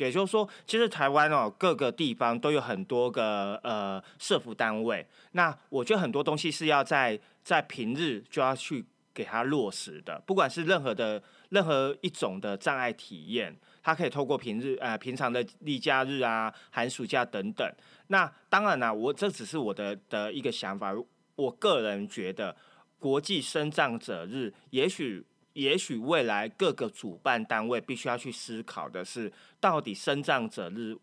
[0.03, 5.07] 也就是说，其实台湾哦，各个地方都有很多个呃社服单位。
[5.33, 8.85] 那我觉得很多东西是要在在平日就要去
[9.15, 17.73] 给它落实的，不管是任何的任何一种的障碍体验，它可以透过平日呃平常的例假日啊、寒暑假等等。
[18.09, 20.93] 那当然啦，我这只是我的的一个想法。
[21.37, 22.55] 我个人觉得，
[22.99, 25.25] 国际生障者日也许。
[25.55, 30.97] 也许未来各个主办单位必须要去思考的是，到底生障者日，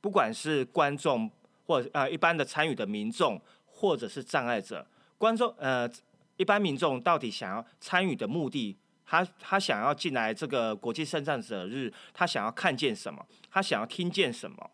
[0.00, 1.28] 不管是观众
[1.66, 4.86] 或呃一般的参与的民众，或者是障碍者，
[5.18, 5.90] 观众呃
[6.36, 14.70] 一般民众到底想要参与的目的，他他想要进来这个国际生障者日，他想要看见什么，他想要听见什么，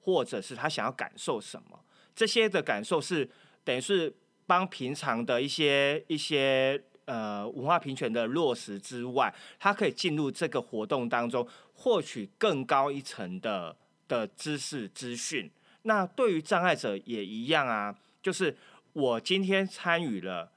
[0.00, 1.80] 或者是他想要感受什么，
[2.14, 3.28] 这些的感受是
[3.64, 4.14] 等于是
[4.46, 6.80] 帮平常的一些一些。
[7.04, 13.76] 呃，文化平权的落实之外，它可以进入这个活动当中，获取更高一层的
[14.06, 15.50] 的知识资讯。
[15.82, 18.56] 那对于障碍者也一样啊，就是
[18.92, 20.52] 我今天参与了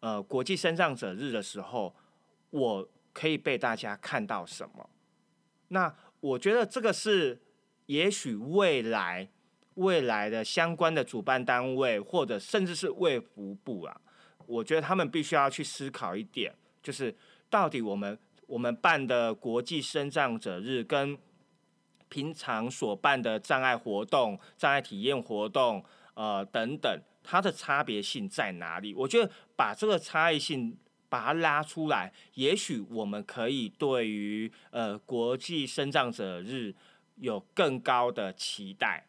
[0.00, 1.94] 呃国际生障者日的时候，
[2.50, 4.90] 我可以被大家看到什么？
[5.68, 7.40] 那我觉得这个是，
[7.86, 9.28] 也许未来
[9.74, 14.00] 未来的相关的主办单位，或者甚至是卫福部啊，
[14.48, 17.14] 我觉得他们必须要去思考一点，就是
[17.50, 21.16] 到底我们我们办的国际生障者日跟
[22.08, 25.84] 平常所办的障碍活动、障碍体验活动，
[26.14, 28.94] 呃等等，它的差别性在哪里？
[28.94, 30.74] 我觉得把这个差异性
[31.10, 36.74] 把它拉出来，也许我们可以对于呃国际生障者日
[37.16, 39.06] 有更高的期待。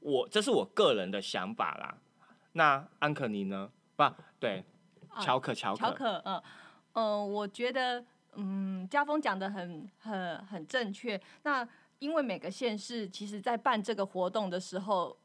[0.00, 1.96] 我这是我个人的想法啦。
[2.52, 3.70] 那安可尼呢？
[3.96, 4.04] 不，
[4.38, 4.62] 对，
[5.20, 6.42] 乔可，乔可，乔可，嗯，
[6.94, 8.04] 嗯，我觉得，
[8.34, 11.20] 嗯，家峰讲的很很很正确。
[11.42, 11.66] 那
[11.98, 15.16] 因为每个县市其实在办这个活动的时候，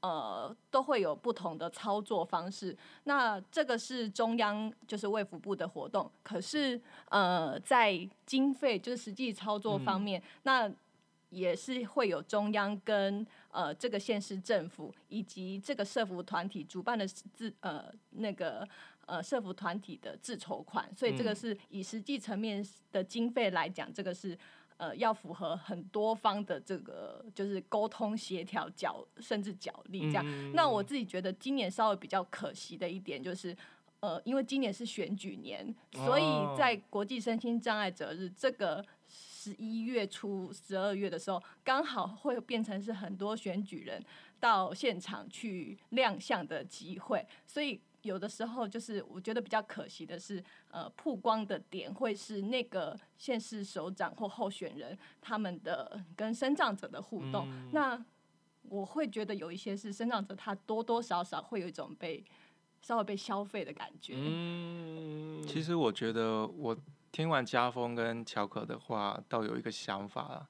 [0.00, 2.76] 呃，都会有不同的操作方式。
[3.04, 10.70] 那这个是中央就是卫福部的活动，可是呃，在经费就是实际操作方面，那
[11.30, 18.66] 也是会有中央跟呃这个县市政府以及这个社服团体主办的自呃那个
[19.08, 24.38] 呃社服团体的自筹款，所以这个是以实际层面的经费来讲，这个是。
[24.80, 30.52] 呃，要符合很多方的这个就是沟通协调角，甚至角力这样。
[30.54, 33.56] 那我自己觉得今年稍微比较可惜的一点就是，
[33.98, 36.22] 呃，因为今年是选举年，所以
[36.56, 44.00] 在国际身心障碍者日这个十一月初、十二月的时候，刚好会变成是很多选举人
[44.38, 47.80] 到现场去亮相的机会，所以。
[48.02, 57.48] 有的时候就是我觉得比较可惜的是，呃，曝光的点会是那个县市首长或候选人他们的跟生长者的互动。
[57.72, 58.02] 那
[58.62, 62.24] 我会觉得有一些是生长者，他多多少少会有一种被
[62.80, 64.14] 稍微被消费的感觉。
[64.16, 66.76] 嗯，其实我觉得我
[67.10, 70.48] 听完家风跟乔可的话，倒有一个想法了。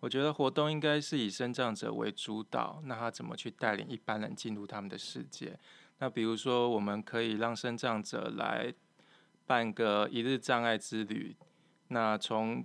[0.00, 5.58] 我觉得活动应该是以生长者为主导，那他怎么去带领一般人进入他们的世界？
[5.98, 8.72] 那比如说，我们可以让生障者来
[9.46, 11.36] 办个一日障碍之旅。
[11.88, 12.64] 那从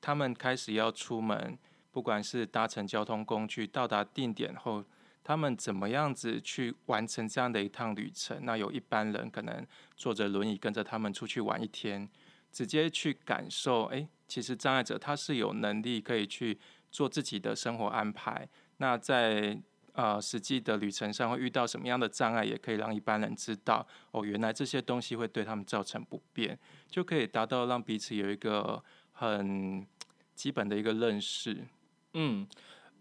[0.00, 1.58] 他们开始要出门，
[1.90, 4.84] 不管是搭乘交通工具到达定点后，
[5.22, 8.44] 他们怎么样子去完成这样的一趟旅程？
[8.44, 12.08] 那有一般人可能坐着轮椅跟着他们出去玩一天，
[12.50, 13.84] 直接去感受。
[13.84, 16.58] 哎，其实障碍者他是有能力可以去
[16.90, 18.48] 做自己的生活安排。
[18.78, 19.60] 那在
[19.94, 28.82] 呃，实际的旅程上会遇到什么样的障碍，也可以让一般人知道哦，原来这些东西会对他们造成不便，就可以达到让彼此有一个
[29.12, 29.86] 很
[30.34, 31.66] 基本的一个认识。
[32.14, 32.46] 嗯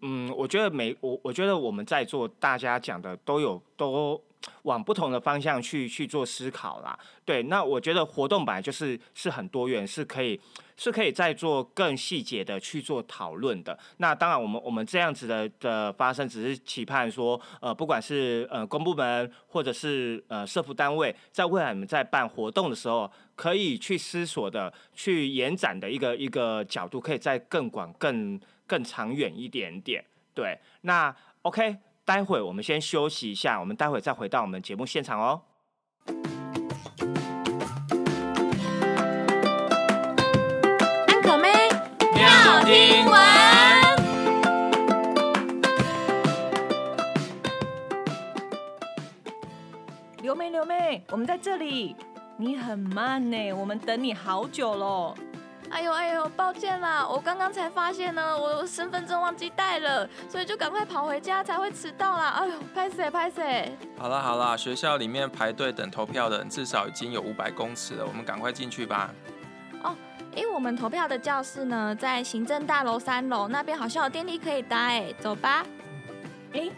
[0.01, 4.21] 嗯，我觉得每我我觉得我们在座大家讲的都有都。
[4.63, 10.39] 往不同的方向去去做思考啦，对，那我觉得活动本来就是是很多元，是可以
[10.77, 13.77] 是可以再做更细节的去做讨论的。
[13.97, 28.39] 那当然，我们我们这样子的的发生，只是期盼说，呃，不管是呃公部门或者是呃社福单位，在未来我们在办活动的时候，可以去思索的、去延展的一个一个角度，可以再更广、更
[28.69, 30.05] 更长远一点点。
[30.33, 31.79] 对，那 OK。
[32.05, 35.43] 待会我们先休息一下，我们待会再回到我们节目现场哦。
[41.05, 41.69] 安可妹，
[42.15, 43.95] 妙听完。
[50.23, 51.95] 刘妹，刘妹，我们在这里。
[52.37, 55.13] 你很慢呢，我们等你好久喽。
[55.71, 62.29] 哎呦哎呦，抱歉啦，我刚刚才发现呢，我身份证忘记带了，所以就赶快跑回家，才会迟到啦。
[62.29, 63.77] 哎呦，拍谁拍谁！
[63.97, 69.11] 好啦好啦，学校里面排队等投票的人至少已经有五百公尺了，我们赶快进去吧。
[69.83, 69.95] 哦，
[70.35, 75.65] 因为我们投票的教室呢，在行政大楼三楼那边，好像有电梯可以搭，哎，走吧。
[76.53, 76.69] 哎，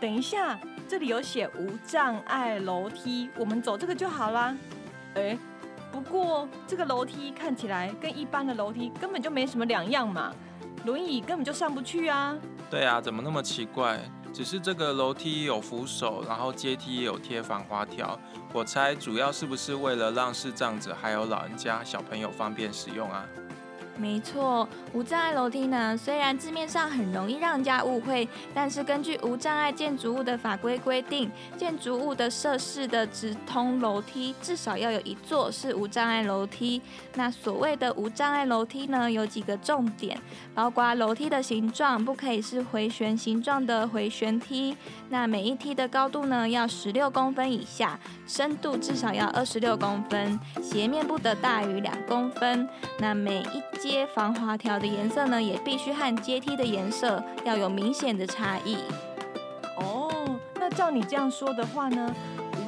[0.00, 4.56] 等一下，这里有写无障碍楼梯，我们走这个就好啦。
[5.14, 5.38] 哎。
[5.92, 10.32] 不过这个楼梯看起来跟一般的楼梯根本就没什么两样嘛，
[10.84, 12.36] 轮椅根本就上不去啊。
[12.70, 14.00] 对啊，怎么那么奇怪？
[14.32, 18.16] 只是这个楼梯有扶手，然后阶梯也有贴防滑条，
[18.52, 23.26] 我猜主要是不是为了让视障者还有老人家、小朋友方便使用啊？
[24.00, 36.80] 没错，无障碍楼梯呢，虽然字面上很容易让人家误会，但是根据无障碍建筑物的法规规定，建筑物的设施的直通楼梯至少要有一座是无障碍楼梯。
[37.14, 40.18] 那所谓的无障碍楼梯呢，有几个重点，
[40.54, 44.74] 包括楼梯的形状不可以是回旋形状的回旋梯，
[45.10, 52.66] 那每一梯的高度呢要十六公分以下，深度至少要二十六公分，斜面不得大于两公分。
[52.98, 58.76] 那每一阶防滑条的颜色呢，也必须和阶梯的颜色要有明显的差异。
[59.76, 60.08] 哦。
[60.62, 62.14] 那照你这样说的话呢，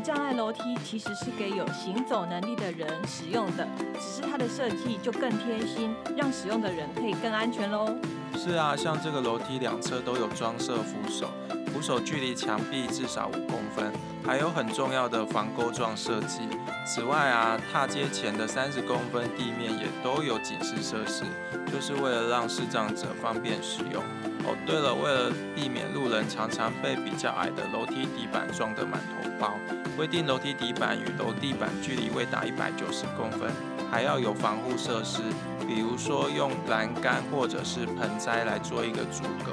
[0.03, 7.95] 障碍楼梯其实是给有行走能力的人使用的，只是它的设计就更贴心，让使用的人可以更安全喽。
[8.37, 11.29] 是啊，像这个楼梯两侧都有装设扶手，
[11.73, 13.93] 扶手距离墙壁至少五公分，
[14.27, 16.41] 还有很重要的防钩状设计。
[16.85, 21.23] 此外啊，踏阶前的三十公分地面也都有警示设施，
[21.73, 24.03] 就是为了让视障者方便使用。
[24.45, 29.55] 哦，对了，为了避免路人常常被比较矮的楼梯底板撞得满头包，
[29.97, 33.51] 规定楼梯底板与楼地板距离未达一百九十公分，
[33.91, 35.23] 还要有防护设施，
[35.67, 39.53] 比如说用栏杆或者是盆栽来做一个阻隔。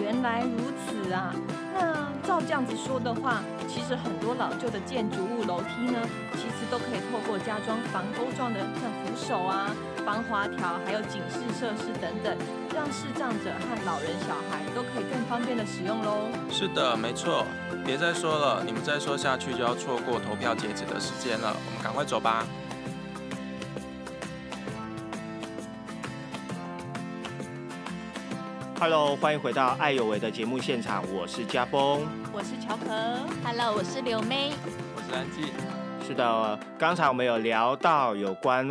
[0.00, 1.34] 原来如此啊！
[1.72, 5.98] 那照这样子说的话，其实很多老旧的建筑物楼梯呢，
[6.32, 9.70] 其实都可以透过加装防钩状的像扶手啊、
[10.04, 12.36] 防滑条，还有警示设施等等，
[12.74, 16.28] 让视障者和老人、小孩都可以更方便的使用喽。
[16.50, 17.44] 是的，没错。
[17.84, 21.54] 别再说了，你们再说下去就要错过投票截止的时间了。
[21.66, 22.46] 我们赶快走吧。
[28.86, 32.06] Hello，欢迎回到爱有为的节目现场，我是家峰。
[32.34, 32.90] 我是乔可
[33.42, 34.52] ，Hello，我是刘妹。
[34.94, 35.46] 我是安静。
[36.06, 38.70] 是的，刚才我们有聊到有关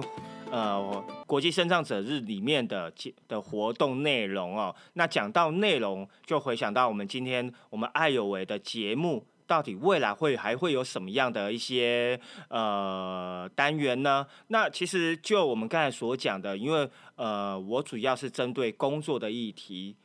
[0.51, 4.75] 呃国际生障者日里面的节的活动内容哦。
[4.93, 14.27] 那讲到内容，就回想到我们今天我们爱有为的节目，到底未来会还会有什么样的一些呃单元呢？
[14.49, 19.95] 那其实就我们刚才所讲的，因为呃我主要是针对工作的议题，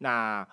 [0.00, 0.46] 那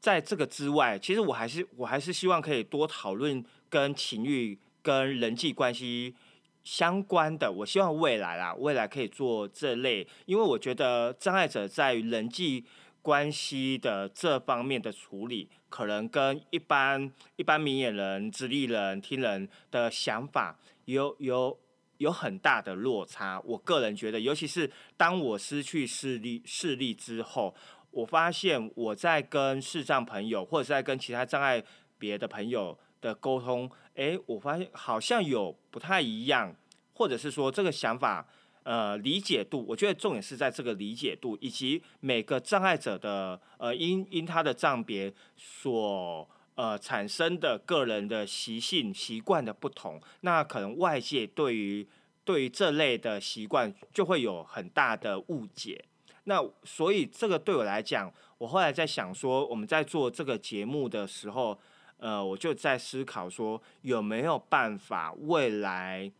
[0.00, 4.58] 在这个之外，其实我还是我还是希望可以多讨论跟情欲。
[4.86, 6.14] 跟人际关系
[6.62, 12.64] 相关的，我希望未来啦，未来可以做这类，因为我觉得障碍者在人际
[13.02, 21.58] 关系的这方面的处理，可能跟一般一般明眼人、直立人、听人的想法有有
[21.98, 23.40] 有很大的落差。
[23.44, 27.52] 我个人觉得，尤其是当我失去视力视力之后，
[27.96, 31.64] 我发现我在跟视障朋友，或者是在跟其他障碍
[31.98, 33.70] 别的朋友的沟通。
[33.94, 36.54] 哎，我发现好像有不太一样，
[36.92, 38.28] 或者是说这个想法，
[38.64, 51.88] 呃，理解度，我觉得重点是在这个理解度，以及每个障碍者的呃因因他的障别所呃产生的个人的习性习惯的不同，那可能外界对于
[52.26, 55.86] 对于这类的习惯就会有很大的误解。
[56.26, 61.58] 那所以这个对我来讲，我后来在想说，我们在做这个节目的时候。
[61.98, 66.12] 呃，我就在思考说，有没有办法未来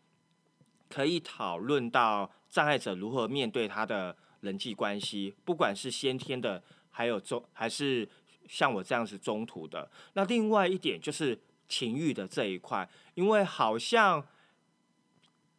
[0.88, 8.08] 可以讨论到障碍者如何面对他的人际关系，不管是先天的，还有中，还是
[8.48, 9.86] 像我这样子中途的。
[10.14, 11.38] 那另外一点就是
[11.68, 14.26] 情欲的这一块，因为好像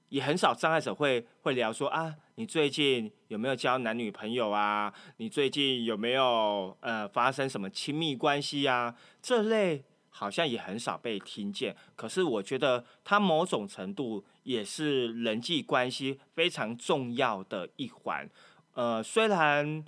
[0.10, 4.94] 也很少障碍者会会聊说啊，你最近有没有交男女朋友啊？
[5.18, 8.96] 你最近有没有呃发生什么亲密关系啊？
[9.22, 9.84] 这类。
[10.10, 18.28] 好像也很少被听见，可是我觉得它某种程度也是人际关系非常重要的一环。
[18.74, 19.86] 呃，虽然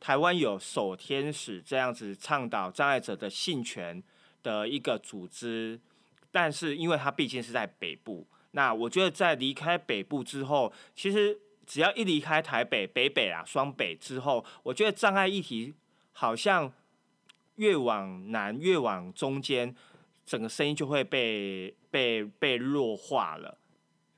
[0.00, 4.02] 台湾有守天使这样子倡导障碍者的性权
[4.42, 5.78] 的一个组织，
[6.30, 15.74] 但是因为它毕竟是在北部，那我觉得在离开北部之后，其实只要一离开台北、北北啊、双北之后，我觉得障碍议题
[16.12, 16.72] 好像。
[17.56, 19.74] 越往南，越往中间，
[20.26, 23.56] 整个声音就会被被被弱化了。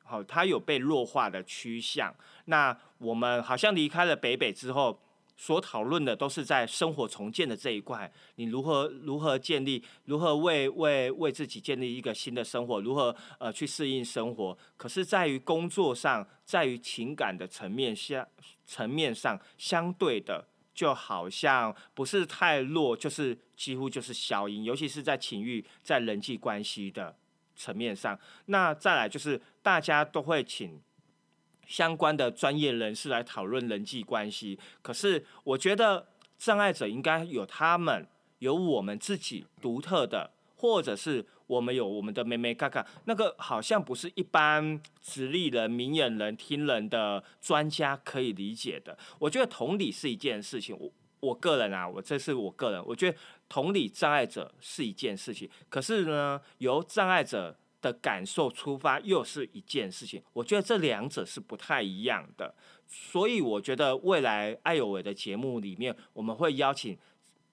[0.03, 2.12] 好，它有被弱化的趋向。
[2.46, 5.01] 那我们好像离开了北北之后，
[5.39, 14.59] 所讨论的都是在生活重建的这一块，你如何如何建立，如何为为为自己建立一个新的生活，如何呃去适应生活。
[14.76, 18.28] 可是，在于工作上，在于情感的层面下
[18.66, 20.49] 层面上，相对的。
[20.74, 27.16] 就好像不是太弱，就是几乎就是消音，尤其是在情欲、在人际关系的
[27.57, 28.16] 层面上。
[28.45, 30.80] 那再来就是大家都会请
[31.68, 38.04] 相关的专业人士来讨论人际关系，可是我觉得障碍者应该有他们
[38.40, 41.24] 有我们自己独特的，或者是。
[41.48, 48.98] 我们有我们的妹妹嘎嘎，那个好像不是一般直立人、明眼人、听人的专家可以理解的。
[49.18, 53.16] 我觉得同理是一件事情，我我个人啊，我这是我个人，我觉得
[53.48, 55.48] 同理障碍者是一件事情。
[55.70, 60.22] 可是呢，由障碍者的感受出发又是一件事情。
[60.32, 62.54] 我觉得这两者是不太一样的。
[62.90, 66.96] 所以我觉得未来爱有为的节目里面，我们会邀请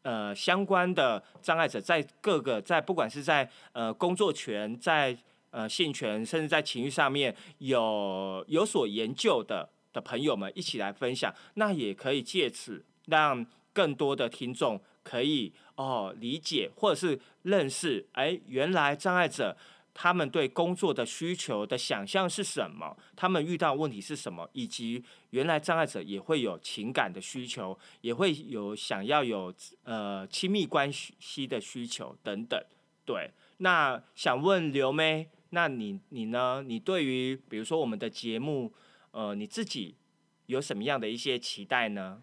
[0.01, 5.17] 呃相关的障碍者，在各个在不管是在呃工作权、在
[5.51, 19.57] 呃性权，甚至在情欲上面有有所研究的的朋友们一起来分享，那也可以借此让更多的听众可以哦理解或者是认识，哎，原来障碍者。
[19.97, 22.95] 他们对工作的需求的想象是什么？
[23.15, 24.47] 他们遇到问题是什么？
[24.51, 29.51] 以及原来障碍者也会有情感的需求，也会有想要有
[29.83, 32.61] 呃亲密关系的需求等等。
[33.05, 36.61] 对，那想问刘妹，那你你呢？
[36.67, 38.73] 你对于比如说我们的节目，
[39.11, 39.95] 呃，你自己
[40.47, 42.21] 有什么样的一些期待呢？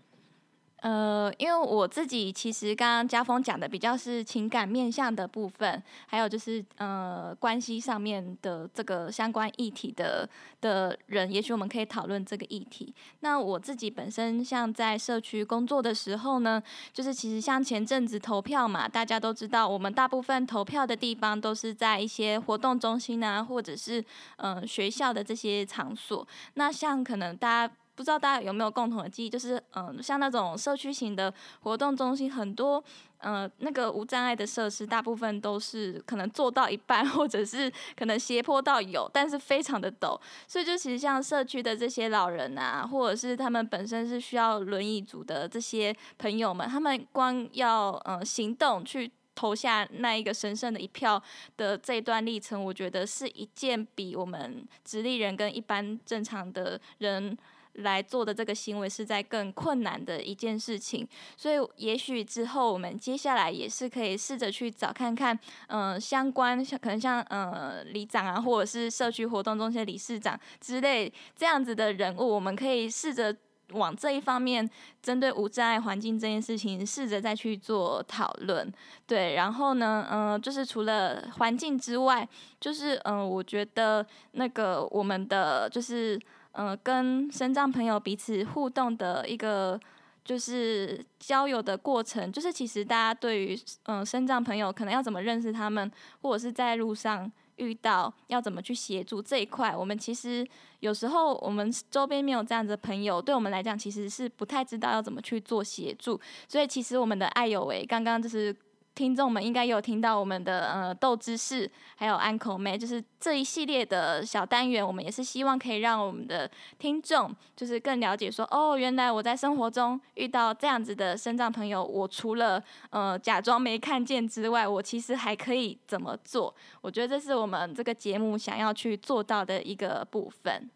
[0.82, 10.28] 呃，因为我自己其实刚刚家峰讲的比较是情感面向的部分，还有就是呃关系上面的这个相关议题的
[10.60, 12.92] 的人，也许我们可以讨论这个议题。
[13.20, 16.60] 那我自己本身像在社区工作的时候呢，
[16.92, 24.04] 就是其实像前阵子投票嘛，大家都知道，我们大部分投票的地方都是在一些活动中心啊，或者是
[24.34, 26.26] 呃学校的这些场所。
[26.54, 27.74] 那像可能大家。
[27.94, 32.82] 不知道大家有没有共同的记忆，就是嗯，像那种社区型的活动中心，很多
[33.18, 40.18] 嗯那个无障碍的设施，大部分都是可能做到一半， 或者是可能斜坡到有，但是非常的陡，
[40.48, 51.22] 所以就其实像社区的这些老人啊，或者是他们本身是需要轮椅组的这些朋友们，他们光要嗯行动去投下那一个神圣的一票
[51.56, 57.36] 的这一段历程，我觉得是一件比我们直立人跟一般正常的人。
[57.76, 61.08] 来做的这个行为是在更困难的一件事情，
[61.38, 73.34] 所以也许之后我们接下来也是可以试着去找看看，嗯，相关像可能像呃里长啊，或者是社区活动中心理事长之类这样子的人物，我们可以试着
[73.70, 74.68] 往这一方面，
[75.00, 78.70] 针对无障碍环境这件事情，试着再去做讨论。
[79.06, 82.28] 对，然后呢，嗯，就是除了环境之外，
[82.60, 86.20] 就是嗯，我觉得那个我们的就是。
[86.52, 89.80] 嗯，跟身障朋友彼此互动的一个
[90.24, 95.90] 就是交友的过程，就是其实大家对于嗯身障朋友可能要怎么认识他们，
[96.20, 100.46] 或者是在路上遇到要怎么去协助这一块，我们其实
[100.80, 108.54] 有时候我们周边没有这样的朋友，对我们来讲其实是不太知道要怎么去做协助，所以其实我们的爱有为刚刚就是。
[108.94, 126.54] 听众们应该有听到我们的呃豆知识，还有安口妹，就是这一系列的小单元，我们也是希望可以让我们的听众就是更了解说，哦，原来我在生活中遇到这样子的身障朋友，我除了呃假装没看见之外，我其实还可以怎么做？
[126.82, 130.68] 我觉得这是我们这个节目想要去做到的一个部分。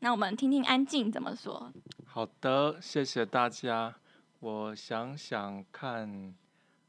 [0.00, 1.72] 那我们听听安静怎么说。
[2.06, 3.94] 好的，谢谢大家。
[4.40, 6.34] 我想想看。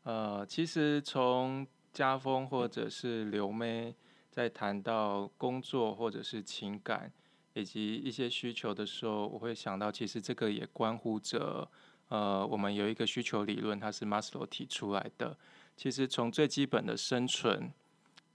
[0.03, 3.93] 呃，其实从家风或者是刘妹
[4.31, 7.11] 在谈到工作或者是情感
[7.53, 11.69] 以及一些需求的时候，我会想到，其实这个也关乎着
[12.07, 15.37] 呃，我们有一个需求理论，它是马斯洛提出来的。
[15.77, 17.71] 其实从最基本的生存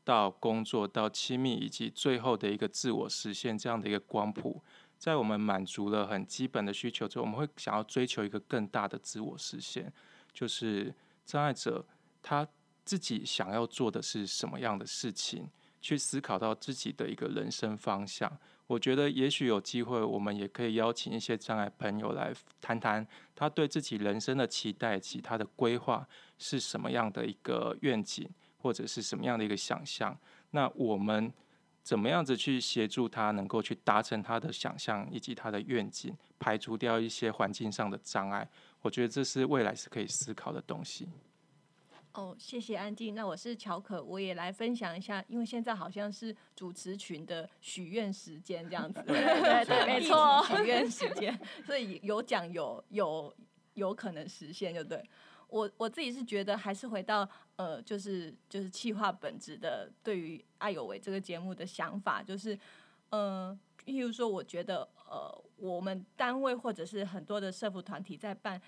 [0.04, 4.62] 到工作到亲密以及最后的一个自我实现这样的一个光谱，
[4.98, 9.92] 在我们满足了很基本的需求之后，我们会想要追求一个更大的自我实现，
[10.32, 10.94] 就是。
[11.26, 11.84] 障碍者
[12.22, 12.48] 他
[12.84, 15.48] 自己想要做的是什么样的事情？
[15.82, 18.38] 去思考到自己的一个人生方向。
[18.66, 23.06] 我觉得也许有机会，我们也可以邀请一些障碍朋友来谈谈
[23.36, 26.04] 他对自己人生的期待及他的规划
[26.38, 30.18] 是什么样的一个愿景，或者是什么样的一个想象。
[30.50, 31.32] 那我们
[31.84, 38.48] 怎么样子去协助他，能够去达成他的想象以及他的愿景，排除掉一些环境上的障碍？
[38.87, 41.09] 我觉得这是未来是可以思考的东西。
[42.12, 43.16] 哦，谢谢安静。
[43.16, 49.03] 那我是乔可，我也来分享一下，因为现在好像是主持群的许愿时间这样子。
[49.05, 53.34] 对对对，没错，许愿时间，所以有奖有有
[53.74, 55.03] 有可能实现，就对。
[55.49, 62.59] 我我自己是觉得，还是回到呃，就是就是气化本质的，对于爱有为这个节目的想法，就是
[63.11, 65.42] 嗯，譬如说，我觉得呃。
[65.59, 68.61] 我们单位或者是很多的社服团体在办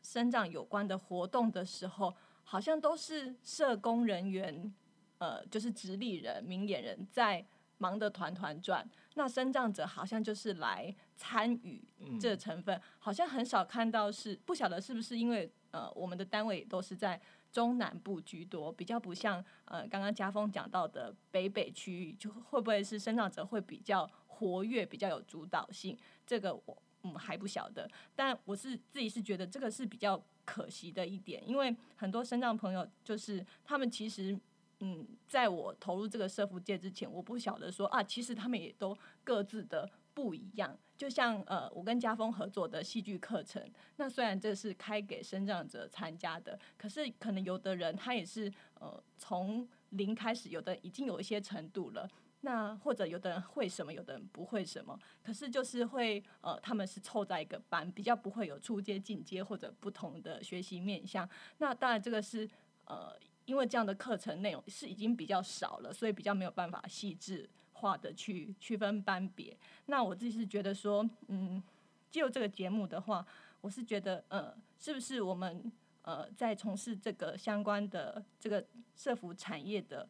[0.00, 4.72] 生长有关的活动的时候，好像都是社工人员，
[5.18, 7.44] 呃，就是直立人、明眼人在
[7.78, 8.88] 忙得团团转。
[9.14, 11.82] 那生长者好像就是来参与
[12.20, 17.20] 这成分，好像很少看到是不晓得是不是因为呃，我们的单位都是在
[17.50, 24.08] 中南部居多，比较不像呃刚刚家峰讲到的北北区域，就会不会是生长者会比较
[24.38, 25.96] 活跃、比较有主导性？
[26.26, 34.38] 这个我嗯还不晓得，但我是自己是觉得这个是比较可惜的一点，因为很多身障朋友就是他们其实。
[34.80, 40.78] 嗯，在我投入这个社福界之前，我不晓得说啊，其实他们也都各自的不一样。
[40.98, 43.66] 就像呃，我跟家风合作的戏剧课程，
[43.96, 52.06] 那虽然这是开给生长者参加的，可是可能有的人他也是呃从零开始，有的已经有一些程度了。
[52.40, 61.28] 那或者有的人会什么，有的人不会什么，可是就是会呃，他们是凑在一个班，比较不会有初阶、进阶或者不同的学习面向。
[61.58, 62.48] 那当然这个是
[62.84, 63.16] 呃。
[63.46, 69.56] 因为这样的课程内容是已经比较少了，所以比较没有办法细致化的去区分班别。
[69.84, 71.62] 那我自己是觉得说，嗯，
[72.10, 73.24] 就这个节目的话，
[73.60, 75.70] 我是觉得，呃，是不是我们
[76.02, 78.66] 呃在从事这个相关的这个
[78.96, 80.08] 社服产业的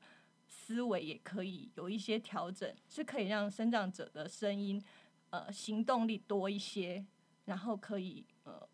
[0.49, 4.83] 思维也可以有一些调整，是可以让生长者的声音
[5.31, 7.05] 呃行动力多一些，
[7.45, 8.69] 然后可以呃。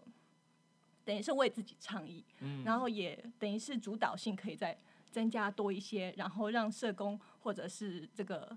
[1.04, 2.24] 等于是为自己倡议，
[2.64, 4.78] 然后也等于是主导性可以再
[5.10, 8.56] 增加多一些，然后让社工或者是这个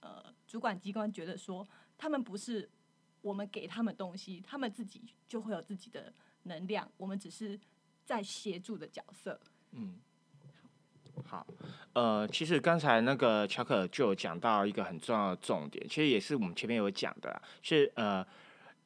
[0.00, 2.68] 呃主管机关觉得说，他们不是
[3.22, 6.12] 我们给他们东西，他们自己就会有自己的
[6.42, 7.58] 能量，我们只是
[8.04, 9.40] 在协助的角色。
[9.70, 9.98] 嗯，
[11.24, 11.46] 好，
[11.94, 18.26] 呃，其实刚才那个乔克就有讲到一个很重要的重点，其实也是我们前面有讲的，是呃。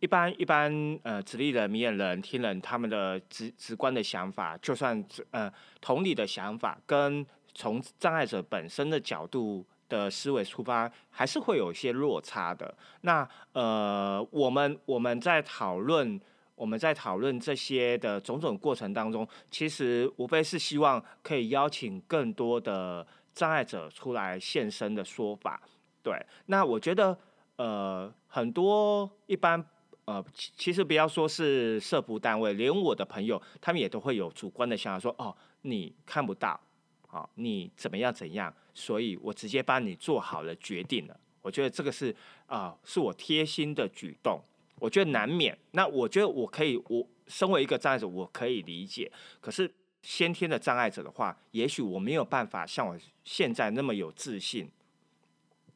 [0.02, 12.74] 一般一般呃，直立人、明眼人、听人，他们的直直观的想法，就算呃同理的想法，跟从障碍者本身的角度的思维出发，还是会有一些落差的。
[13.02, 16.18] 那呃，我们我们在讨论
[16.60, 25.58] 我们在讨论这些的种种过程当中，其实无非是希望可以邀请更多的障碍者出来现身的说法。
[26.02, 26.14] 对，
[26.46, 27.18] 那我觉得
[27.56, 29.64] 呃很多一般。
[30.06, 35.32] 呃，其其实不要说是社服单位，连我的朋友，他们也都会有主观的想法，说哦，
[35.62, 36.58] 你看不到，
[37.06, 41.16] 好，你怎么样怎样，所以我直接帮你做好了决定了。
[41.42, 42.12] 我觉得这个是
[42.46, 44.42] 啊，是我贴心的举动。
[44.80, 49.12] 我觉得难免，那我觉得我可以，我身为一个障碍者，我可以理解。
[49.40, 49.72] 可是
[50.02, 54.68] 先天的障碍者的话，也许我没有办法像我现在那么有自信。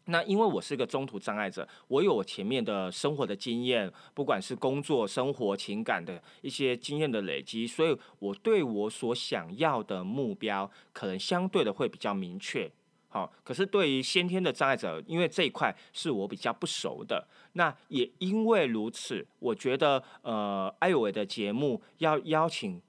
[0.07, 12.70] 那因为我是个中途障碍者，我有我前面的生活的经验，不管是工作、生活、情感的一些经验的累积，所以我对我所想要的目标，可能相对的会比较明确。
[13.14, 22.82] 好，可是对于先天的障碍者，因为这一块是我比较不熟的，那也因为如此，我觉得呃，艾伟的节目要邀请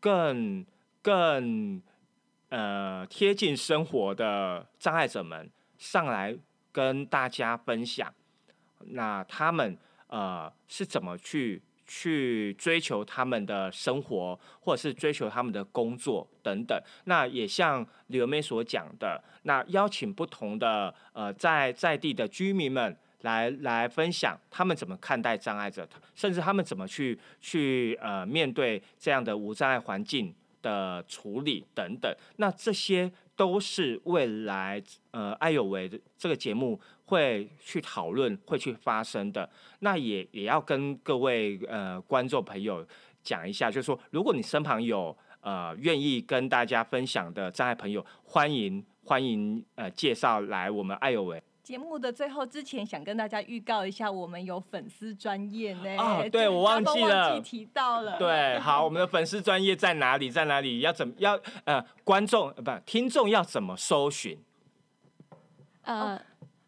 [0.00, 0.66] 更
[1.00, 1.80] 更
[2.48, 5.48] 呃贴近生活的障碍者们
[5.78, 6.36] 上来。
[6.70, 8.14] 跟大家分享，
[8.90, 9.76] 那他们
[10.06, 16.80] 呃是怎么去去追求他们的生活，或者是追求他们的工作等等。
[17.06, 32.14] 那也像刘妹所讲的，那邀请不同的呃在在地的居民们来来分享他们怎么看待障碍者，甚至他们怎么去去呃面对这样的无障碍环境的处理等等。
[32.36, 33.10] 那这些。
[33.38, 34.82] 都是未来
[35.12, 39.48] 呃爱有为的这个节目会去讨论、会去发生的。
[39.78, 42.84] 那也也要跟各位呃观众朋友
[43.22, 51.40] 讲一下，就是说，如果你身旁有呃愿意跟大家分享的障碍朋友，欢迎欢迎呃介绍来我们爱有为。
[51.68, 55.96] 节目的最后之前，想跟大家预告一下，我们有粉丝专业呢。
[55.98, 58.16] 哦，对我忘记了，提到了。
[58.18, 60.30] 对，好，我们的粉丝专业在哪里？
[60.30, 60.80] 在哪里？
[60.80, 64.42] 要怎么要呃，观众不听众要怎么搜寻？
[65.82, 66.18] 呃，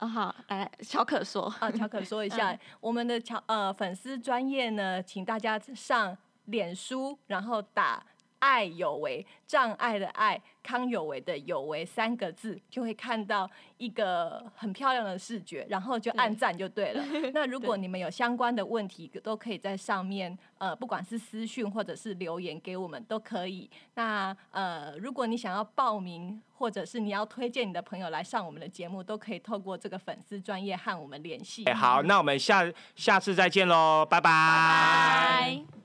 [0.01, 8.05] 哦好，来乔可说啊，乔可说一下， 我们的乔呃粉丝专业呢，请大家上脸书，然后打。
[8.40, 17.04] 爱有为，障碍的爱，康有为的有为三个字，就会看到一个很漂亮的视觉，然后就按赞就对了。
[17.32, 23.70] 那如果你们有相关的问题，都可以在上面，呃，不管是私讯或者是留言给我们都可以。
[23.94, 31.68] 那呃，如果你想要报名，或者是你要推荐你的朋友来上我们的节目，都可以透过这个粉丝专业和我们联系。
[31.72, 35.80] 好，那我们下下次再见喽，拜拜。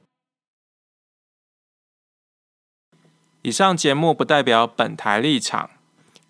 [3.46, 5.70] 以上节目不代表本台立场，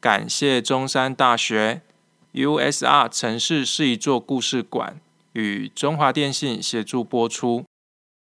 [0.02, 1.82] 感谢中山大学
[2.34, 5.00] USR 城市是一座故事馆
[5.32, 7.64] 与中华电信协助播出。